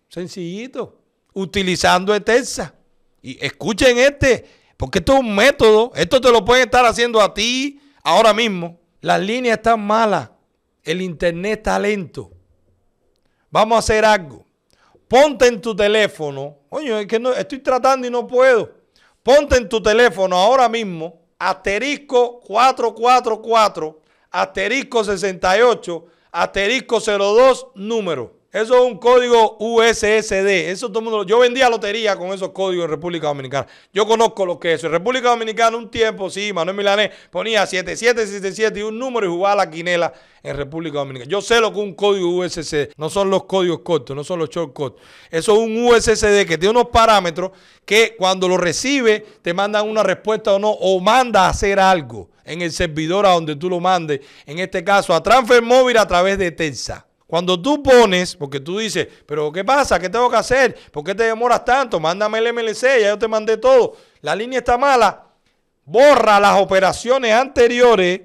Sencillito. 0.09 0.99
Utilizando 1.33 2.13
Eterza. 2.13 2.75
Y 3.21 3.43
escuchen 3.43 3.97
este, 3.97 4.45
porque 4.77 4.99
esto 4.99 5.13
es 5.13 5.19
un 5.19 5.35
método. 5.35 5.91
Esto 5.95 6.21
te 6.21 6.31
lo 6.31 6.45
pueden 6.45 6.65
estar 6.65 6.85
haciendo 6.85 7.19
a 7.19 7.33
ti 7.33 7.81
ahora 8.03 8.33
mismo. 8.33 8.79
Las 9.03 9.19
líneas 9.19 9.57
están 9.57 9.81
malas. 9.81 10.29
El 10.81 11.01
internet 11.01 11.59
está 11.59 11.77
lento. 11.77 12.31
Vamos 13.51 13.75
a 13.75 13.79
hacer 13.79 14.05
algo. 14.05 14.45
Ponte 15.09 15.45
en 15.45 15.59
tu 15.59 15.75
teléfono. 15.75 16.59
Oye, 16.69 17.01
es 17.01 17.07
que 17.07 17.19
no, 17.19 17.33
estoy 17.33 17.59
tratando 17.59 18.07
y 18.07 18.09
no 18.09 18.25
puedo. 18.25 18.71
Ponte 19.21 19.57
en 19.57 19.67
tu 19.67 19.83
teléfono 19.83 20.37
ahora 20.37 20.69
mismo. 20.69 21.21
Asterisco 21.37 22.39
444, 22.39 24.01
asterisco 24.31 25.03
68, 25.03 26.05
asterisco 26.31 27.01
02, 27.01 27.67
número. 27.75 28.39
Eso 28.53 28.75
es 28.75 28.81
un 28.83 28.99
código 28.99 29.57
USSD. 29.59 30.69
Eso 30.69 30.87
todo 30.89 31.01
mundo, 31.01 31.25
yo 31.25 31.39
vendía 31.39 31.67
lotería 31.71 32.15
con 32.15 32.27
esos 32.33 32.49
códigos 32.49 32.85
en 32.85 32.91
República 32.91 33.25
Dominicana. 33.25 33.65
Yo 33.91 34.05
conozco 34.05 34.45
lo 34.45 34.59
que 34.59 34.73
es 34.73 34.79
eso. 34.79 34.85
En 34.85 34.93
República 34.93 35.29
Dominicana 35.29 35.75
un 35.75 35.89
tiempo, 35.89 36.29
sí, 36.29 36.53
Manuel 36.53 36.77
Milanés 36.77 37.09
ponía 37.31 37.65
7777 37.65 38.79
y 38.79 38.83
un 38.83 38.99
número 38.99 39.25
y 39.25 39.29
jugaba 39.29 39.55
la 39.55 39.71
quinela 39.71 40.13
en 40.43 40.55
República 40.55 40.99
Dominicana. 40.99 41.31
Yo 41.31 41.41
sé 41.41 41.59
lo 41.59 41.73
que 41.73 41.79
es 41.79 41.83
un 41.83 41.95
código 41.95 42.29
USSD. 42.29 42.91
No 42.95 43.09
son 43.09 43.31
los 43.31 43.45
códigos 43.45 43.79
cortos, 43.79 44.15
no 44.15 44.23
son 44.23 44.37
los 44.37 44.49
shortcuts. 44.49 45.01
Eso 45.31 45.53
es 45.53 45.57
un 45.57 45.87
USSD 45.87 46.45
que 46.45 46.59
tiene 46.59 46.69
unos 46.69 46.89
parámetros 46.89 47.53
que 47.85 48.15
cuando 48.15 48.47
lo 48.47 48.57
recibe 48.57 49.25
te 49.41 49.55
mandan 49.55 49.89
una 49.89 50.03
respuesta 50.03 50.53
o 50.53 50.59
no, 50.59 50.69
o 50.69 50.99
manda 50.99 51.47
a 51.47 51.49
hacer 51.49 51.79
algo 51.79 52.29
en 52.45 52.61
el 52.61 52.71
servidor 52.71 53.25
a 53.25 53.31
donde 53.31 53.55
tú 53.55 53.67
lo 53.67 53.79
mandes. 53.79 54.19
En 54.45 54.59
este 54.59 54.83
caso, 54.83 55.11
a 55.15 55.23
Transfer 55.23 55.63
Móvil 55.63 55.97
a 55.97 56.07
través 56.07 56.37
de 56.37 56.51
Telsa. 56.51 57.07
Cuando 57.33 57.59
tú 57.59 57.81
pones, 57.81 58.35
porque 58.35 58.59
tú 58.59 58.77
dices, 58.77 59.07
pero 59.25 59.51
¿qué 59.51 59.65
pasa? 59.65 59.97
¿Qué 59.97 60.07
tengo 60.07 60.29
que 60.29 60.35
hacer? 60.35 60.77
¿Por 60.91 61.03
qué 61.03 61.15
te 61.15 61.23
demoras 61.23 61.65
tanto? 61.65 61.99
Mándame 61.99 62.37
el 62.37 62.53
MLC, 62.53 62.81
ya 63.01 63.07
yo 63.07 63.17
te 63.17 63.27
mandé 63.27 63.57
todo. 63.57 63.97
La 64.21 64.35
línea 64.35 64.59
está 64.59 64.77
mala. 64.77 65.29
Borra 65.83 66.39
las 66.39 66.61
operaciones 66.61 67.33
anteriores 67.33 68.21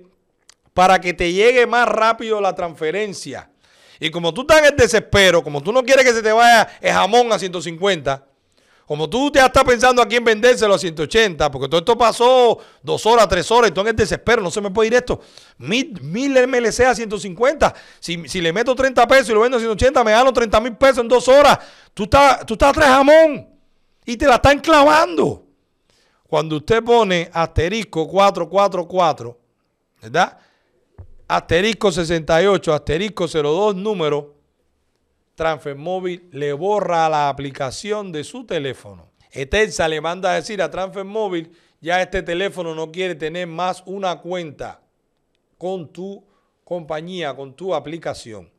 para 0.74 1.00
que 1.00 1.14
te 1.14 1.32
llegue 1.32 1.66
más 1.66 1.88
rápido 1.88 2.38
la 2.38 2.54
transferencia. 2.54 3.50
Y 3.98 4.10
como 4.10 4.34
tú 4.34 4.42
estás 4.42 4.58
en 4.58 4.64
el 4.66 4.76
desespero, 4.76 5.42
como 5.42 5.62
tú 5.62 5.72
no 5.72 5.82
quieres 5.82 6.04
que 6.04 6.12
se 6.12 6.22
te 6.22 6.30
vaya 6.30 6.68
el 6.78 6.92
jamón 6.92 7.32
a 7.32 7.38
150, 7.38 8.26
como 8.88 9.06
tú 9.06 9.30
te 9.30 9.38
estás 9.38 9.64
pensando 9.64 10.00
aquí 10.00 10.16
en 10.16 10.24
vendérselo 10.24 10.72
a 10.72 10.78
180, 10.78 11.50
porque 11.50 11.68
todo 11.68 11.80
esto 11.80 11.98
pasó 11.98 12.58
dos 12.82 13.04
horas, 13.04 13.28
tres 13.28 13.50
horas, 13.50 13.70
tú 13.70 13.82
en 13.82 13.88
el 13.88 13.94
desespero, 13.94 14.40
no 14.40 14.50
se 14.50 14.62
me 14.62 14.70
puede 14.70 14.86
ir 14.86 14.94
esto. 14.94 15.20
Mil, 15.58 15.92
MLC 16.00 16.80
a 16.80 16.94
150. 16.94 17.74
Si, 18.00 18.16
le 18.16 18.50
meto 18.50 18.74
30 18.74 19.06
pesos 19.06 19.28
y 19.28 19.34
lo 19.34 19.40
vendo 19.40 19.58
a 19.58 19.60
180, 19.60 20.02
me 20.02 20.12
gano 20.12 20.32
30 20.32 20.60
mil 20.62 20.74
pesos 20.74 21.00
en 21.00 21.08
dos 21.08 21.28
horas. 21.28 21.58
Tú 21.92 22.04
estás, 22.04 22.46
tú 22.46 22.54
estás 22.54 22.72
tres 22.72 22.86
jamón 22.86 23.46
y 24.06 24.16
te 24.16 24.26
la 24.26 24.36
están 24.36 24.58
clavando. 24.58 25.44
Cuando 26.26 26.56
usted 26.56 26.82
pone 26.82 27.28
asterisco 27.30 28.08
444, 28.08 29.38
¿verdad? 30.00 30.38
Asterisco 31.28 31.92
68, 31.92 32.72
asterisco 32.72 33.26
02, 33.28 33.76
número 33.76 34.37
Transfer 35.38 35.76
Móvil 35.76 36.28
le 36.32 36.52
borra 36.52 37.08
la 37.08 37.28
aplicación 37.28 38.10
de 38.10 38.24
su 38.24 38.44
teléfono. 38.44 39.12
Eterza 39.30 39.86
le 39.86 40.00
manda 40.00 40.32
a 40.32 40.34
decir 40.34 40.60
a 40.60 40.68
Transfer 40.68 41.04
Móvil, 41.04 41.56
ya 41.80 42.02
este 42.02 42.24
teléfono 42.24 42.74
no 42.74 42.90
quiere 42.90 43.14
tener 43.14 43.46
más 43.46 43.84
una 43.86 44.16
cuenta 44.16 44.80
con 45.56 45.92
tu 45.92 46.26
compañía, 46.64 47.36
con 47.36 47.54
tu 47.54 47.72
aplicación. 47.72 48.50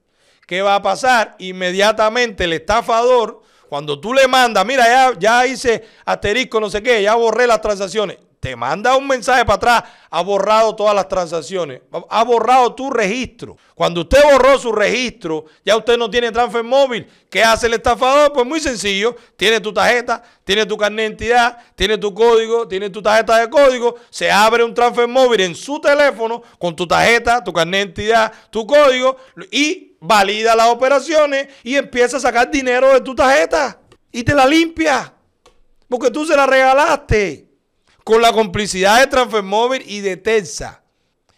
¿Qué 0.47 0.61
va 0.61 0.75
a 0.75 0.81
pasar? 0.81 1.35
Inmediatamente 1.39 2.45
el 2.45 2.53
estafador, 2.53 3.41
cuando 3.67 3.99
tú 3.99 4.13
le 4.13 4.29
mandas, 4.29 4.65
mira, 4.65 4.85
ya, 4.85 5.19
ya 5.19 5.47
hice 5.47 5.83
asterisco, 6.05 6.61
no 6.61 6.69
sé 6.69 6.81
qué, 6.81 7.03
ya 7.03 7.15
borré 7.15 7.45
las 7.45 7.59
transacciones 7.59 8.19
te 8.39 8.55
manda 8.55 8.95
un 8.95 9.05
mensaje 9.05 9.43
para 9.43 9.55
atrás, 9.55 9.83
ha 10.09 10.21
borrado 10.21 10.73
todas 10.75 10.95
las 10.95 11.07
transacciones, 11.09 11.81
ha 12.09 12.23
borrado 12.23 12.73
tu 12.73 12.89
registro. 12.89 13.57
Cuando 13.75 14.01
usted 14.01 14.19
borró 14.23 14.57
su 14.57 14.71
registro, 14.71 15.45
ya 15.65 15.75
usted 15.75 15.97
no 15.97 16.09
tiene 16.09 16.31
transfer 16.31 16.63
móvil. 16.63 17.05
¿Qué 17.29 17.43
hace 17.43 17.67
el 17.67 17.73
estafador? 17.73 18.31
Pues 18.31 18.45
muy 18.45 18.61
sencillo, 18.61 19.15
tiene 19.35 19.59
tu 19.59 19.73
tarjeta, 19.73 20.23
tiene 20.45 20.65
tu 20.65 20.77
carnet 20.77 21.17
de 21.17 21.25
identidad, 21.25 21.57
tiene 21.75 21.97
tu 21.97 22.13
código, 22.13 22.67
tiene 22.67 22.89
tu 22.89 23.01
tarjeta 23.01 23.37
de 23.37 23.49
código, 23.49 23.95
se 24.09 24.31
abre 24.31 24.63
un 24.63 24.73
transfer 24.73 25.07
móvil 25.07 25.41
en 25.41 25.55
su 25.55 25.79
teléfono 25.81 26.41
con 26.57 26.75
tu 26.75 26.87
tarjeta, 26.87 27.43
tu 27.43 27.51
carnet 27.51 27.93
de 27.93 28.03
identidad, 28.03 28.33
tu 28.49 28.65
código 28.65 29.17
y 29.51 29.97
valida 29.99 30.55
las 30.55 30.67
operaciones 30.67 31.49
y 31.63 31.75
empieza 31.75 32.17
a 32.17 32.21
sacar 32.21 32.49
dinero 32.49 32.93
de 32.93 33.01
tu 33.01 33.13
tarjeta 33.13 33.79
y 34.13 34.23
te 34.23 34.33
la 34.33 34.45
limpia 34.45 35.13
porque 35.89 36.09
tú 36.09 36.25
se 36.25 36.37
la 36.37 36.45
regalaste 36.45 37.48
con 38.09 38.23
la 38.23 38.33
complicidad 38.33 38.99
de 38.99 39.05
Transfermóvil 39.05 39.83
y 39.85 39.99
de 39.99 40.17
Telsa. 40.17 40.81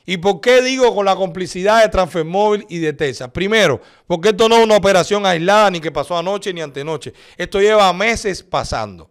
¿Y 0.05 0.15
por 0.15 0.39
qué 0.39 0.61
digo 0.61 0.95
con 0.95 1.03
la 1.03 1.17
complicidad 1.17 1.81
de 1.81 1.89
Transfermóvil 1.89 2.65
y 2.69 2.77
de 2.77 2.93
Telsa? 2.93 3.27
Primero, 3.27 3.81
porque 4.07 4.29
esto 4.29 4.47
no 4.47 4.55
es 4.55 4.63
una 4.63 4.77
operación 4.77 5.25
aislada 5.25 5.69
ni 5.69 5.81
que 5.81 5.91
pasó 5.91 6.17
anoche 6.17 6.53
ni 6.53 6.61
antenoche. 6.61 7.11
Esto 7.35 7.59
lleva 7.59 7.91
meses 7.91 8.41
pasando. 8.41 9.09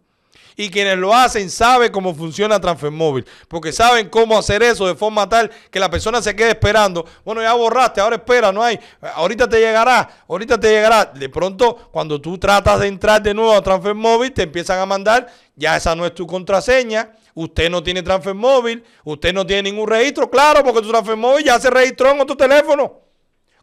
Y 0.56 0.70
quienes 0.70 0.96
lo 0.96 1.14
hacen 1.14 1.50
saben 1.50 1.92
cómo 1.92 2.14
funciona 2.14 2.58
Transfer 2.58 2.90
Móvil, 2.90 3.26
porque 3.46 3.72
saben 3.72 4.08
cómo 4.08 4.38
hacer 4.38 4.62
eso 4.62 4.86
de 4.86 4.94
forma 4.94 5.28
tal 5.28 5.50
que 5.70 5.78
la 5.78 5.90
persona 5.90 6.22
se 6.22 6.34
quede 6.34 6.52
esperando. 6.52 7.04
Bueno, 7.26 7.42
ya 7.42 7.52
borraste, 7.52 8.00
ahora 8.00 8.16
espera, 8.16 8.52
no 8.52 8.62
hay. 8.62 8.80
Ahorita 9.16 9.46
te 9.46 9.58
llegará, 9.58 10.08
ahorita 10.26 10.58
te 10.58 10.70
llegará. 10.70 11.04
De 11.04 11.28
pronto, 11.28 11.90
cuando 11.92 12.18
tú 12.22 12.38
tratas 12.38 12.80
de 12.80 12.86
entrar 12.86 13.22
de 13.22 13.34
nuevo 13.34 13.52
a 13.52 13.60
Transfer 13.62 13.94
Móvil, 13.94 14.32
te 14.32 14.44
empiezan 14.44 14.78
a 14.78 14.86
mandar, 14.86 15.26
ya 15.56 15.76
esa 15.76 15.94
no 15.94 16.06
es 16.06 16.14
tu 16.14 16.26
contraseña, 16.26 17.12
usted 17.44 17.70
no 17.70 17.82
tiene 17.82 18.02
Transfer 18.02 18.34
Móvil, 18.34 18.84
usted 19.04 19.32
no 19.32 19.46
tiene 19.46 19.70
ningún 19.70 19.88
registro, 19.88 20.30
claro, 20.30 20.62
porque 20.62 20.82
tu 20.82 20.88
Transfer 20.88 21.16
Móvil 21.16 21.44
ya 21.44 21.58
se 21.58 21.70
registró 21.70 22.10
en 22.10 22.20
otro 22.20 22.36
teléfono, 22.36 23.00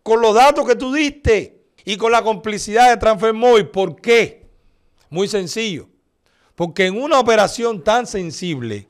con 0.03 0.21
los 0.21 0.33
datos 0.33 0.65
que 0.65 0.75
tú 0.75 0.93
diste 0.93 1.63
y 1.85 1.97
con 1.97 2.11
la 2.11 2.21
complicidad 2.21 2.89
de 2.89 2.97
Transfer 2.97 3.33
Móvil. 3.33 3.67
¿Por 3.67 4.01
qué? 4.01 4.45
Muy 5.09 5.27
sencillo. 5.27 5.87
Porque 6.55 6.87
en 6.87 7.01
una 7.01 7.19
operación 7.19 7.83
tan 7.83 8.07
sensible, 8.07 8.89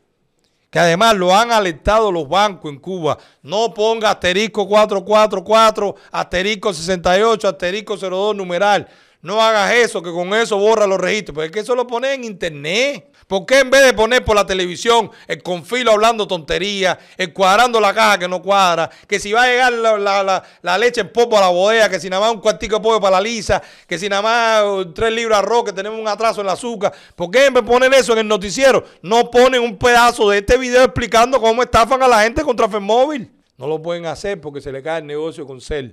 que 0.69 0.79
además 0.79 1.15
lo 1.15 1.35
han 1.35 1.51
alertado 1.51 2.11
los 2.11 2.27
bancos 2.27 2.71
en 2.71 2.79
Cuba, 2.79 3.17
no 3.41 3.73
ponga 3.73 4.11
asterisco 4.11 4.67
444, 4.67 5.95
asterisco 6.11 6.73
68, 6.73 7.47
asterisco 7.47 7.97
02 7.97 8.35
numeral. 8.35 8.87
No 9.21 9.41
hagas 9.41 9.73
eso, 9.73 10.01
que 10.01 10.11
con 10.11 10.33
eso 10.33 10.57
borra 10.57 10.87
los 10.87 10.99
registros. 10.99 11.35
Porque 11.35 11.47
es 11.47 11.51
que 11.51 11.59
eso 11.59 11.75
lo 11.75 11.87
pone 11.87 12.13
en 12.13 12.23
internet. 12.23 13.13
¿Por 13.27 13.45
qué 13.45 13.59
en 13.59 13.69
vez 13.69 13.83
de 13.83 13.93
poner 13.93 14.23
por 14.23 14.37
la 14.37 14.45
televisión 14.45 15.11
el 15.27 15.43
confilo 15.43 15.91
hablando 15.91 16.25
tonterías, 16.25 16.97
el 17.17 17.33
cuadrando 17.33 17.81
la 17.81 17.93
caja 17.93 18.17
que 18.17 18.27
no 18.27 18.41
cuadra, 18.41 18.89
que 19.05 19.19
si 19.19 19.33
va 19.33 19.43
a 19.43 19.47
llegar 19.47 19.73
la, 19.73 20.77
leche 20.77 21.01
en 21.01 21.11
popo 21.11 21.37
a 21.37 21.41
la 21.41 21.49
bodega, 21.49 21.89
que 21.89 21.99
si 21.99 22.09
nada 22.09 22.21
más 22.21 22.33
un 22.33 22.39
cuartico 22.39 22.77
de 22.77 22.81
pollo 22.81 23.01
para 23.01 23.17
la 23.17 23.21
lisa, 23.21 23.61
que 23.85 23.99
si 23.99 24.07
nada 24.07 24.21
más 24.21 24.87
tres 24.95 25.11
libras 25.11 25.41
de 25.41 25.45
arroz, 25.45 25.65
que 25.65 25.73
tenemos 25.73 25.99
un 25.99 26.07
atraso 26.07 26.39
en 26.39 26.47
el 26.47 26.53
azúcar? 26.53 26.93
¿Por 27.17 27.29
qué 27.29 27.47
en 27.47 27.53
vez 27.53 27.65
de 27.65 27.69
poner 27.69 27.93
eso 27.93 28.13
en 28.13 28.19
el 28.19 28.27
noticiero, 28.29 28.85
no 29.01 29.29
ponen 29.29 29.61
un 29.61 29.77
pedazo 29.77 30.29
de 30.29 30.37
este 30.37 30.57
video 30.57 30.85
explicando 30.85 31.41
cómo 31.41 31.61
estafan 31.61 32.01
a 32.01 32.07
la 32.07 32.21
gente 32.21 32.43
contra 32.43 32.67
Móvil? 32.79 33.29
No 33.57 33.67
lo 33.67 33.81
pueden 33.81 34.05
hacer 34.05 34.39
porque 34.39 34.61
se 34.61 34.71
le 34.71 34.81
cae 34.81 34.99
el 34.99 35.05
negocio 35.05 35.45
con 35.45 35.59
Cell. 35.59 35.91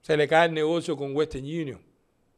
Se 0.00 0.16
le 0.16 0.26
cae 0.26 0.46
el 0.46 0.54
negocio 0.54 0.96
con 0.96 1.14
Western 1.14 1.44
Union. 1.44 1.82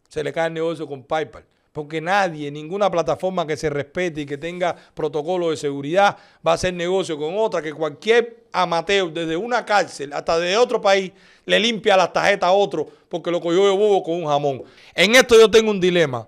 Se 0.09 0.25
le 0.25 0.33
cae 0.33 0.49
el 0.49 0.55
negocio 0.55 0.89
con 0.89 1.05
PayPal. 1.05 1.45
Porque 1.73 2.01
nadie, 2.01 2.51
ninguna 2.51 2.91
plataforma 2.91 3.47
que 3.47 3.57
se 3.57 3.71
respete 3.71 4.23
y 4.23 4.27
que 4.27 4.37
tenga 4.37 4.75
protocolo 4.95 5.51
de 5.51 5.57
seguridad 5.57 6.17
va 6.47 6.53
a 6.53 6.55
hacer 6.55 6.75
negocio 6.75 7.17
con 7.17 7.39
otra 7.39 7.63
que 7.63 7.73
cualquier 7.73 8.45
amateur 8.53 9.13
desde 9.13 9.37
una 9.37 9.65
cárcel 9.65 10.13
hasta 10.13 10.39
de 10.41 10.57
otro 10.57 10.81
país 10.81 11.13
le 11.47 11.61
limpia 11.61 11.97
las 11.97 12.13
tarjetas 12.13 12.49
a 12.49 12.53
otro 12.53 12.89
porque 13.09 13.31
lo 13.31 13.41
cogió 13.41 13.65
de 13.67 13.71
bobo 13.71 14.03
con 14.03 14.15
un 14.15 14.27
jamón. 14.27 14.65
En 14.95 15.15
esto 15.15 15.39
yo 15.39 15.49
tengo 15.49 15.71
un 15.71 15.81
dilema. 15.81 16.27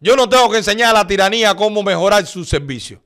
Yo 0.00 0.16
no 0.16 0.28
tengo 0.28 0.50
que 0.50 0.56
enseñar 0.58 0.90
a 0.90 1.00
la 1.00 1.06
tiranía 1.06 1.54
cómo 1.54 1.82
mejorar 1.82 2.26
su 2.26 2.44
servicio. 2.44 3.00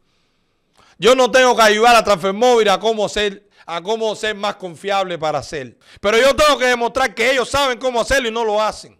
Yo 0.98 1.14
no 1.14 1.30
tengo 1.30 1.54
que 1.54 1.62
ayudar 1.62 1.96
a 1.96 2.04
Transfermóvil 2.04 2.68
a 2.68 2.78
cómo 2.78 3.08
ser 3.08 3.46
a 3.66 3.82
cómo 3.82 4.14
ser 4.14 4.36
más 4.36 4.54
confiable 4.56 5.18
para 5.18 5.40
hacer. 5.40 5.76
Pero 6.00 6.18
yo 6.18 6.34
tengo 6.36 6.56
que 6.56 6.66
demostrar 6.66 7.12
que 7.12 7.32
ellos 7.32 7.48
saben 7.48 7.78
cómo 7.78 8.00
hacerlo 8.00 8.28
y 8.28 8.32
no 8.32 8.44
lo 8.44 8.62
hacen. 8.62 8.96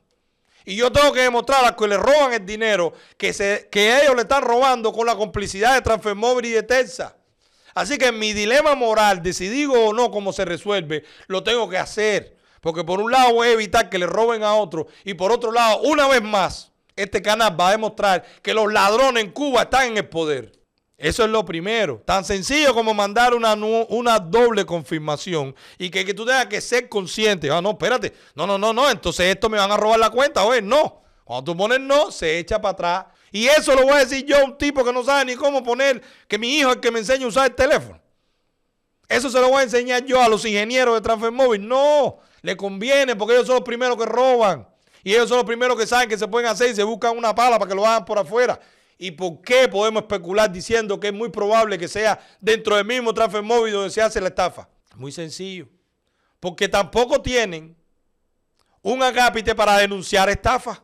Y 0.69 0.75
yo 0.75 0.91
tengo 0.91 1.13
que 1.13 1.21
demostrar 1.21 1.65
a 1.65 1.69
los 1.69 1.77
que 1.77 1.87
le 1.87 1.97
roban 1.97 2.33
el 2.33 2.45
dinero 2.45 2.93
que, 3.17 3.33
se, 3.33 3.69
que 3.71 4.03
ellos 4.03 4.17
le 4.17 4.23
están 4.23 4.43
robando 4.43 4.93
con 4.93 5.07
la 5.07 5.15
complicidad 5.15 5.75
de 5.75 5.81
Transfermóvil 5.81 6.47
y 6.47 6.51
de 6.51 6.65
Terza. 6.65 7.17
Así 7.73 7.97
que 7.99 8.11
mi 8.11 8.33
dilema 8.33 8.75
moral 8.75 9.23
de 9.23 9.69
o 9.73 9.93
no 9.93 10.11
cómo 10.11 10.33
se 10.33 10.45
resuelve, 10.45 11.05
lo 11.29 11.45
tengo 11.45 11.69
que 11.69 11.79
hacer. 11.79 12.37
Porque 12.61 12.83
por 12.83 13.01
un 13.01 13.13
lado 13.13 13.35
voy 13.35 13.47
a 13.47 13.53
evitar 13.53 13.89
que 13.89 13.99
le 13.99 14.07
roben 14.07 14.43
a 14.43 14.55
otro 14.55 14.89
y 15.05 15.15
por 15.15 15.31
otro 15.31 15.53
lado, 15.53 15.83
una 15.83 16.09
vez 16.09 16.23
más, 16.23 16.73
este 16.97 17.23
canal 17.23 17.59
va 17.59 17.69
a 17.69 17.73
demostrar 17.73 18.25
que 18.43 18.53
los 18.53 18.73
ladrones 18.73 19.23
en 19.23 19.31
Cuba 19.31 19.63
están 19.63 19.87
en 19.87 19.99
el 19.99 20.09
poder. 20.09 20.51
Eso 20.99 21.25
es 21.25 21.31
lo 21.31 21.45
primero. 21.45 22.03
Tan 22.05 22.25
sencillo 22.25 22.73
como 22.73 22.95
mandar 22.95 23.35
una, 23.35 23.55
una 23.55 24.19
doble 24.19 24.65
confirmación 24.65 25.55
y 25.79 25.91
que, 25.91 26.15
tú 26.15 26.25
tengas 26.25 26.47
que 26.47 26.61
ser 26.61 26.89
consciente. 26.89 27.51
Ah, 27.51 27.61
no, 27.61 27.73
espérate. 27.73 28.15
No, 28.35 28.47
no, 28.47 28.57
no, 28.57 28.73
no. 28.73 28.91
Entonces 28.91 29.27
esto 29.27 29.51
me 29.51 29.59
van 29.59 29.71
a 29.71 29.77
robar 29.77 29.99
la 29.99 30.11
cuenta. 30.11 30.45
Oye, 30.45 30.63
no. 30.63 31.03
Cuando 31.25 31.53
tú 31.53 31.57
pones 31.57 31.81
no, 31.81 32.11
se 32.11 32.39
echa 32.39 32.61
para 32.61 32.73
atrás. 32.73 33.07
Y 33.33 33.47
eso 33.47 33.75
lo 33.75 33.83
voy 33.83 33.93
a 33.93 33.99
decir 33.99 34.25
yo 34.25 34.39
a 34.39 34.45
un 34.45 34.57
tipo 34.57 34.85
que 34.85 34.93
no 34.93 35.05
sabe 35.05 35.25
ni 35.27 35.35
cómo 35.35 35.63
poner, 35.63 36.01
que 36.29 36.39
mi 36.39 36.57
hijo 36.57 36.71
es 36.71 36.77
el 36.77 36.81
que 36.81 36.91
me 36.91 37.01
enseña 37.01 37.27
a 37.27 37.29
usar 37.29 37.47
el 37.47 37.55
teléfono. 37.55 38.01
Eso 39.09 39.29
se 39.29 39.41
lo 39.41 39.49
voy 39.49 39.61
a 39.61 39.63
enseñar 39.65 40.05
yo 40.05 40.23
a 40.23 40.29
los 40.29 40.45
ingenieros 40.45 40.95
de 40.95 41.01
Transfer 41.01 41.31
Móvil. 41.31 41.67
No, 41.67 42.19
le 42.43 42.57
conviene 42.57 43.15
porque 43.17 43.35
ellos 43.35 43.47
son 43.47 43.57
los 43.57 43.65
primeros 43.65 43.97
que 43.97 44.07
roban. 44.07 44.67
Y 45.03 45.13
ellos 45.13 45.29
son 45.29 45.39
los 45.39 45.47
primeros 45.47 45.77
que 45.77 45.87
saben 45.87 46.09
que 46.09 46.17
se 46.17 46.27
pueden 46.27 46.49
hacer 46.49 46.71
y 46.71 46.75
se 46.75 46.83
buscan 46.83 47.17
una 47.17 47.35
pala 47.35 47.59
para 47.59 47.69
que 47.69 47.75
lo 47.75 47.87
hagan 47.87 48.05
por 48.05 48.19
afuera. 48.19 48.59
¿Y 48.99 49.11
por 49.11 49.43
qué 49.43 49.69
podemos 49.69 50.03
especular 50.03 50.51
diciendo 50.51 50.99
que 50.99 51.09
es 51.09 51.13
muy 51.13 51.29
probable 51.29 51.79
que 51.79 51.89
sea 51.89 52.19
dentro 52.41 52.77
del 52.77 52.87
mismo 52.87 53.13
transfer 53.13 53.43
móvil 53.43 53.75
donde 53.75 53.91
se 53.91 54.01
hace 54.01 54.21
la 54.21 54.29
estafa? 54.29 54.69
Muy 54.95 55.13
sencillo. 55.13 55.69
Porque 56.41 56.69
tampoco 56.69 57.21
tienen 57.21 57.77
un 58.83 59.03
acápite 59.03 59.55
para 59.55 59.77
denunciar 59.79 60.29
estafa. 60.31 60.83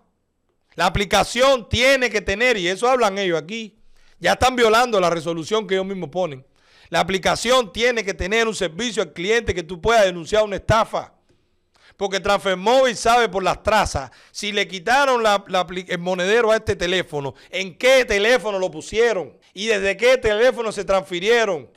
La 0.74 0.86
aplicación 0.86 1.68
tiene 1.68 2.10
que 2.10 2.20
tener, 2.20 2.56
y 2.56 2.68
eso 2.68 2.88
hablan 2.88 3.18
ellos 3.18 3.40
aquí, 3.40 3.78
ya 4.18 4.32
están 4.32 4.56
violando 4.56 5.00
la 5.00 5.10
resolución 5.10 5.66
que 5.66 5.74
ellos 5.74 5.86
mismos 5.86 6.10
ponen. 6.10 6.44
La 6.88 7.00
aplicación 7.00 7.72
tiene 7.72 8.04
que 8.04 8.12
tener 8.12 8.46
un 8.46 8.54
servicio 8.54 9.02
al 9.02 9.12
cliente 9.12 9.54
que 9.54 9.62
tú 9.62 9.80
puedas 9.80 10.04
denunciar 10.04 10.44
una 10.44 10.56
estafa. 10.56 11.14
Porque 12.02 12.18
Transfermóvil 12.18 12.96
sabe 12.96 13.28
por 13.28 13.44
las 13.44 13.62
trazas 13.62 14.10
si 14.32 14.50
le 14.50 14.66
quitaron 14.66 15.22
el 15.24 15.98
monedero 16.00 16.50
a 16.50 16.56
este 16.56 16.74
teléfono, 16.74 17.36
en 17.48 17.78
qué 17.78 18.04
teléfono 18.04 18.58
lo 18.58 18.72
pusieron 18.72 19.38
y 19.54 19.66
desde 19.66 19.96
qué 19.96 20.18
teléfono 20.18 20.72
se 20.72 20.84
transfirieron 20.84 21.70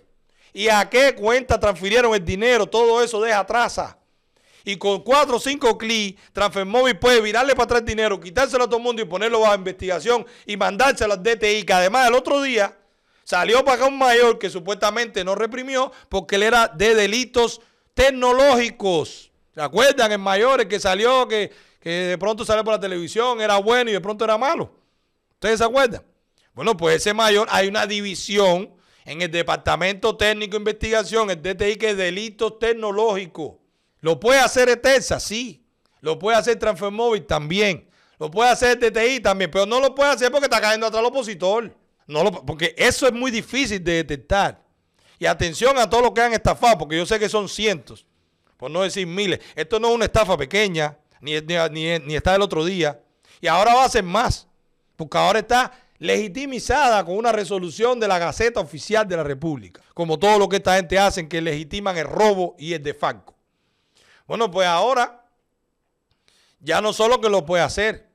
y 0.51 0.67
a 0.69 0.89
qué 0.89 1.13
cuenta 1.13 1.59
transfirieron 1.59 2.15
el 2.15 2.25
dinero. 2.25 2.65
Todo 2.65 3.03
eso 3.03 3.21
deja 3.21 3.45
traza. 3.45 3.99
Y 4.63 4.77
con 4.77 5.03
cuatro 5.03 5.35
o 5.35 5.39
cinco 5.39 5.77
clics, 5.77 6.19
Transfermóvil 6.33 6.97
puede 6.97 7.21
virarle 7.21 7.53
para 7.53 7.65
atrás 7.65 7.81
el 7.81 7.85
dinero, 7.85 8.19
quitárselo 8.19 8.63
a 8.63 8.67
todo 8.67 8.77
el 8.77 8.83
mundo 8.83 9.03
y 9.03 9.05
ponerlo 9.05 9.45
a 9.45 9.53
investigación 9.53 10.25
y 10.47 10.57
mandárselo 10.57 11.13
al 11.13 11.21
DTI, 11.21 11.61
que 11.65 11.73
además 11.73 12.07
el 12.07 12.15
otro 12.15 12.41
día 12.41 12.75
salió 13.23 13.63
para 13.63 13.77
acá 13.77 13.85
un 13.85 13.99
mayor 13.99 14.39
que 14.39 14.49
supuestamente 14.49 15.23
no 15.23 15.35
reprimió 15.35 15.91
porque 16.09 16.37
él 16.37 16.41
era 16.41 16.67
de 16.67 16.95
delitos 16.95 17.61
tecnológicos. 17.93 19.29
¿Se 19.55 19.61
acuerdan 19.61 20.11
en 20.11 20.19
mayores 20.19 20.65
que 20.65 20.81
salió, 20.81 21.29
que, 21.29 21.49
de 21.81 22.17
pronto 22.19 22.43
salió 22.43 22.63
por 22.65 22.73
la 22.73 22.79
televisión, 22.79 23.39
era 23.39 23.55
bueno 23.57 23.89
y 23.89 23.93
de 23.93 24.01
pronto 24.01 24.25
era 24.25 24.37
malo? 24.37 24.69
¿Ustedes 25.31 25.59
se 25.59 25.63
acuerdan? 25.63 26.03
Bueno, 26.53 26.75
pues 26.75 26.97
ese 26.97 27.13
mayor, 27.13 27.47
hay 27.49 27.69
una 27.69 27.87
división 27.87 28.73
en 29.05 29.21
el 29.21 29.31
Departamento 29.31 30.17
Técnico 30.17 30.51
de 30.51 30.57
Investigación, 30.57 31.29
el 31.29 31.41
DTI, 31.41 31.77
que 31.77 31.91
es 31.91 31.97
delitos 31.97 32.59
tecnológicos. 32.59 33.53
¿Lo 34.01 34.19
puede 34.19 34.41
hacer 34.41 34.67
ETESA? 34.67 35.21
Sí. 35.21 35.65
¿Lo 36.01 36.19
puede 36.19 36.37
hacer 36.37 36.59
Transfermóvil? 36.59 37.25
También. 37.25 37.89
¿Lo 38.19 38.29
puede 38.29 38.49
hacer 38.49 38.77
DTI? 38.77 39.21
También. 39.21 39.49
Pero 39.51 39.65
no 39.65 39.79
lo 39.79 39.95
puede 39.95 40.11
hacer 40.11 40.31
porque 40.31 40.45
está 40.45 40.59
cayendo 40.59 40.87
atrás 40.87 40.99
el 40.99 41.07
opositor. 41.07 41.73
No 42.07 42.29
porque 42.45 42.75
eso 42.77 43.07
es 43.07 43.13
muy 43.13 43.31
difícil 43.31 43.81
de 43.81 43.93
detectar. 43.93 44.61
Y 45.17 45.25
atención 45.25 45.77
a 45.77 45.89
todos 45.89 46.03
los 46.03 46.11
que 46.11 46.21
han 46.21 46.33
estafado, 46.33 46.77
porque 46.77 46.97
yo 46.97 47.05
sé 47.05 47.17
que 47.19 47.29
son 47.29 47.47
cientos 47.47 48.05
por 48.57 48.71
no 48.71 48.83
decir 48.83 49.07
miles. 49.07 49.39
Esto 49.55 49.79
no 49.79 49.89
es 49.89 49.95
una 49.95 50.05
estafa 50.05 50.37
pequeña, 50.37 50.97
ni, 51.21 51.39
ni, 51.41 52.15
está 52.15 52.35
el 52.35 52.41
otro 52.41 52.63
día. 52.63 52.99
Y 53.41 53.47
ahora 53.47 53.73
va 53.73 53.85
a 53.85 53.89
ser 53.89 54.03
más, 54.03 54.47
porque 54.95 55.17
ahora 55.17 55.39
está 55.39 55.71
legitimizada 55.97 57.03
con 57.05 57.17
una 57.17 57.31
resolución 57.31 57.99
de 57.99 58.07
la 58.07 58.19
Gaceta 58.19 58.59
Oficial 58.59 59.07
de 59.07 59.17
la 59.17 59.23
República, 59.23 59.81
como 59.93 60.19
todo 60.19 60.39
lo 60.39 60.49
que 60.49 60.57
esta 60.57 60.75
gente 60.75 60.99
hace, 60.99 61.27
que 61.27 61.41
legitiman 61.41 61.97
el 61.97 62.05
robo 62.05 62.55
y 62.57 62.73
el 62.73 62.83
de 62.83 62.93
facto. 62.93 63.33
Bueno, 64.27 64.49
pues 64.49 64.67
ahora 64.67 65.25
ya 66.59 66.81
no 66.81 66.93
solo 66.93 67.21
que 67.21 67.29
lo 67.29 67.45
puede 67.45 67.63
hacer, 67.63 68.09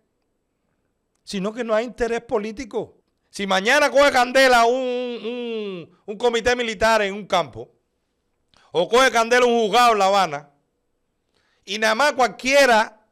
sino 1.24 1.52
que 1.52 1.64
no 1.64 1.74
hay 1.74 1.84
interés 1.84 2.22
político. 2.22 2.96
Si 3.30 3.46
mañana 3.46 3.90
coge 3.90 4.10
candela 4.10 4.64
un, 4.64 5.88
un 6.04 6.16
comité 6.16 6.56
militar 6.56 7.02
en 7.02 7.14
un 7.14 7.26
campo, 7.26 7.70
o 8.72 8.88
coge 8.88 9.10
candela 9.10 9.46
un 9.46 9.60
juzgado 9.60 9.92
en 9.92 9.98
La 9.98 10.06
Habana 10.06 10.50
y 11.64 11.78
nada 11.78 11.94
más 11.94 12.12
cualquiera 12.14 13.06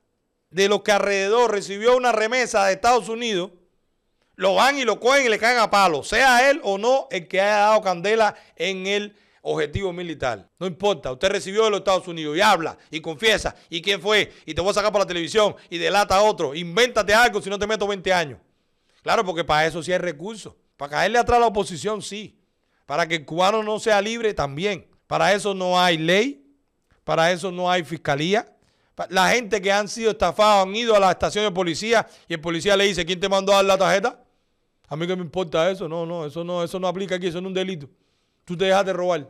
de 0.50 0.68
los 0.68 0.82
que 0.82 0.92
alrededor 0.92 1.50
recibió 1.50 1.96
una 1.96 2.12
remesa 2.12 2.66
de 2.66 2.72
Estados 2.72 3.08
Unidos, 3.08 3.52
lo 4.34 4.54
van 4.54 4.78
y 4.78 4.84
lo 4.84 4.98
cogen 4.98 5.26
y 5.26 5.28
le 5.28 5.38
caen 5.38 5.58
a 5.58 5.70
palo, 5.70 6.02
sea 6.02 6.50
él 6.50 6.60
o 6.64 6.78
no 6.78 7.08
el 7.10 7.28
que 7.28 7.40
haya 7.40 7.58
dado 7.58 7.82
candela 7.82 8.34
en 8.56 8.86
el 8.86 9.16
objetivo 9.42 9.92
militar. 9.92 10.48
No 10.58 10.66
importa, 10.66 11.12
usted 11.12 11.28
recibió 11.28 11.64
de 11.64 11.70
los 11.70 11.78
Estados 11.80 12.08
Unidos 12.08 12.36
y 12.36 12.40
habla 12.40 12.76
y 12.90 13.00
confiesa 13.00 13.54
y 13.68 13.82
quién 13.82 14.00
fue 14.00 14.32
y 14.46 14.54
te 14.54 14.60
voy 14.60 14.70
a 14.70 14.74
sacar 14.74 14.92
por 14.92 15.00
la 15.00 15.06
televisión 15.06 15.54
y 15.70 15.78
delata 15.78 16.16
a 16.16 16.22
otro. 16.22 16.54
Invéntate 16.54 17.14
algo 17.14 17.40
si 17.40 17.50
no 17.50 17.58
te 17.58 17.66
meto 17.66 17.86
20 17.86 18.12
años. 18.12 18.40
Claro, 19.02 19.24
porque 19.24 19.44
para 19.44 19.66
eso 19.66 19.82
sí 19.82 19.92
hay 19.92 19.98
recursos. 19.98 20.54
Para 20.76 20.90
caerle 20.90 21.18
atrás 21.18 21.38
a 21.38 21.40
la 21.40 21.46
oposición, 21.46 22.02
sí. 22.02 22.38
Para 22.86 23.06
que 23.06 23.16
el 23.16 23.24
cubano 23.24 23.62
no 23.62 23.78
sea 23.78 24.00
libre, 24.00 24.34
también. 24.34 24.86
Para 25.08 25.32
eso 25.32 25.54
no 25.54 25.80
hay 25.80 25.96
ley, 25.98 26.44
para 27.02 27.32
eso 27.32 27.50
no 27.50 27.68
hay 27.68 27.82
fiscalía. 27.82 28.46
La 29.08 29.30
gente 29.30 29.60
que 29.60 29.72
han 29.72 29.88
sido 29.88 30.10
estafados 30.10 30.66
han 30.68 30.76
ido 30.76 30.94
a 30.94 31.00
la 31.00 31.10
estación 31.10 31.44
de 31.44 31.50
policía 31.50 32.06
y 32.28 32.34
el 32.34 32.40
policía 32.40 32.76
le 32.76 32.84
dice, 32.84 33.06
¿quién 33.06 33.18
te 33.18 33.28
mandó 33.28 33.52
a 33.52 33.56
dar 33.56 33.64
la 33.64 33.78
tarjeta? 33.78 34.22
A 34.86 34.96
mí 34.96 35.06
que 35.06 35.16
me 35.16 35.22
importa 35.22 35.70
eso. 35.70 35.88
No, 35.88 36.04
no, 36.04 36.26
eso 36.26 36.44
no, 36.44 36.62
eso 36.62 36.78
no 36.78 36.86
aplica 36.86 37.14
aquí, 37.14 37.26
eso 37.26 37.40
no 37.40 37.48
es 37.48 37.50
un 37.50 37.54
delito. 37.54 37.88
Tú 38.44 38.56
te 38.56 38.66
dejas 38.66 38.84
de 38.84 38.92
robar. 38.92 39.28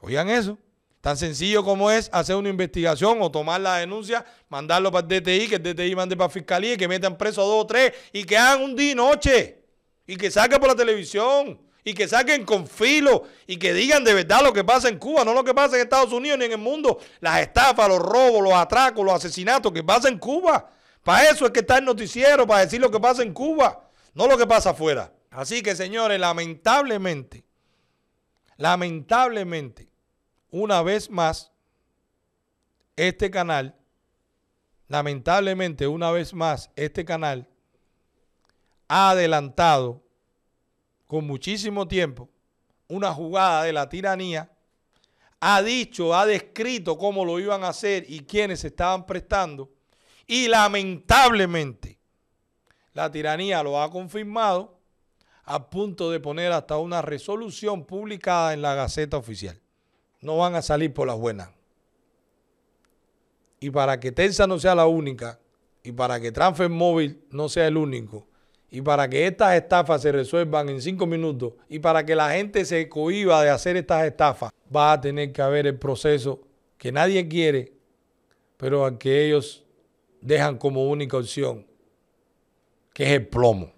Oigan 0.00 0.30
eso. 0.30 0.58
Tan 1.02 1.18
sencillo 1.18 1.62
como 1.64 1.90
es 1.90 2.08
hacer 2.12 2.36
una 2.36 2.48
investigación 2.48 3.18
o 3.20 3.30
tomar 3.30 3.60
la 3.60 3.76
denuncia, 3.76 4.24
mandarlo 4.48 4.90
para 4.90 5.06
el 5.06 5.22
DTI, 5.22 5.48
que 5.48 5.56
el 5.56 5.62
DTI 5.62 5.94
mande 5.94 6.16
para 6.16 6.30
fiscalía 6.30 6.74
y 6.74 6.76
que 6.78 6.88
metan 6.88 7.18
preso 7.18 7.42
a 7.42 7.44
dos 7.44 7.64
o 7.64 7.66
tres 7.66 7.92
y 8.12 8.24
que 8.24 8.38
hagan 8.38 8.62
un 8.62 8.74
día 8.74 8.92
y 8.92 8.94
noche 8.94 9.64
y 10.06 10.16
que 10.16 10.30
saquen 10.30 10.58
por 10.58 10.68
la 10.68 10.74
televisión 10.74 11.60
y 11.84 11.94
que 11.94 12.08
saquen 12.08 12.44
con 12.44 12.66
filo 12.66 13.24
y 13.46 13.56
que 13.56 13.72
digan 13.72 14.04
de 14.04 14.14
verdad 14.14 14.42
lo 14.42 14.52
que 14.52 14.64
pasa 14.64 14.88
en 14.88 14.98
Cuba, 14.98 15.24
no 15.24 15.32
lo 15.32 15.44
que 15.44 15.54
pasa 15.54 15.76
en 15.76 15.82
Estados 15.82 16.12
Unidos 16.12 16.38
ni 16.38 16.44
en 16.46 16.52
el 16.52 16.58
mundo, 16.58 16.98
las 17.20 17.40
estafas, 17.40 17.88
los 17.88 17.98
robos, 17.98 18.42
los 18.42 18.52
atracos, 18.52 19.04
los 19.04 19.14
asesinatos 19.14 19.72
que 19.72 19.82
pasa 19.82 20.08
en 20.08 20.18
Cuba. 20.18 20.70
Para 21.02 21.30
eso 21.30 21.46
es 21.46 21.52
que 21.52 21.60
está 21.60 21.78
el 21.78 21.84
noticiero, 21.84 22.46
para 22.46 22.64
decir 22.64 22.80
lo 22.80 22.90
que 22.90 23.00
pasa 23.00 23.22
en 23.22 23.32
Cuba, 23.32 23.88
no 24.14 24.26
lo 24.26 24.36
que 24.36 24.46
pasa 24.46 24.70
afuera. 24.70 25.12
Así 25.30 25.62
que 25.62 25.74
señores, 25.74 26.20
lamentablemente, 26.20 27.44
lamentablemente, 28.56 29.88
una 30.50 30.82
vez 30.82 31.08
más, 31.08 31.52
este 32.96 33.30
canal, 33.30 33.76
lamentablemente 34.88 35.86
una 35.86 36.10
vez 36.10 36.34
más, 36.34 36.70
este 36.76 37.04
canal 37.04 37.48
ha 38.88 39.10
adelantado 39.10 40.02
con 41.10 41.26
muchísimo 41.26 41.88
tiempo 41.88 42.28
una 42.86 43.12
jugada 43.12 43.64
de 43.64 43.72
la 43.72 43.88
tiranía, 43.88 44.48
ha 45.40 45.60
dicho, 45.60 46.14
ha 46.14 46.24
descrito 46.24 46.96
cómo 46.96 47.24
lo 47.24 47.40
iban 47.40 47.64
a 47.64 47.70
hacer 47.70 48.04
y 48.08 48.20
quiénes 48.20 48.60
se 48.60 48.68
estaban 48.68 49.04
prestando, 49.06 49.68
y 50.24 50.46
lamentablemente 50.46 51.98
la 52.92 53.10
tiranía 53.10 53.60
lo 53.64 53.82
ha 53.82 53.90
confirmado 53.90 54.78
a 55.42 55.68
punto 55.68 56.12
de 56.12 56.20
poner 56.20 56.52
hasta 56.52 56.76
una 56.76 57.02
resolución 57.02 57.84
publicada 57.84 58.54
en 58.54 58.62
la 58.62 58.76
Gaceta 58.76 59.16
Oficial 59.16 59.60
no 60.20 60.36
van 60.36 60.54
a 60.54 60.62
salir 60.62 60.94
por 60.94 61.08
las 61.08 61.18
buenas. 61.18 61.50
Y 63.58 63.70
para 63.70 63.98
que 63.98 64.12
Tensa 64.12 64.46
no 64.46 64.60
sea 64.60 64.76
la 64.76 64.86
única, 64.86 65.40
y 65.82 65.90
para 65.90 66.20
que 66.20 66.30
Transfer 66.30 66.68
Móvil 66.68 67.24
no 67.30 67.48
sea 67.48 67.66
el 67.66 67.76
único, 67.76 68.29
y 68.70 68.82
para 68.82 69.08
que 69.08 69.26
estas 69.26 69.54
estafas 69.54 70.02
se 70.02 70.12
resuelvan 70.12 70.68
en 70.68 70.80
cinco 70.80 71.06
minutos, 71.06 71.54
y 71.68 71.80
para 71.80 72.04
que 72.06 72.14
la 72.14 72.30
gente 72.30 72.64
se 72.64 72.88
cohiba 72.88 73.42
de 73.42 73.50
hacer 73.50 73.76
estas 73.76 74.04
estafas, 74.04 74.52
va 74.74 74.92
a 74.92 75.00
tener 75.00 75.32
que 75.32 75.42
haber 75.42 75.66
el 75.66 75.78
proceso 75.78 76.40
que 76.78 76.92
nadie 76.92 77.26
quiere, 77.28 77.72
pero 78.56 78.84
al 78.84 78.98
que 78.98 79.26
ellos 79.26 79.64
dejan 80.20 80.56
como 80.56 80.88
única 80.88 81.16
opción, 81.16 81.66
que 82.92 83.04
es 83.04 83.10
el 83.10 83.26
plomo. 83.26 83.72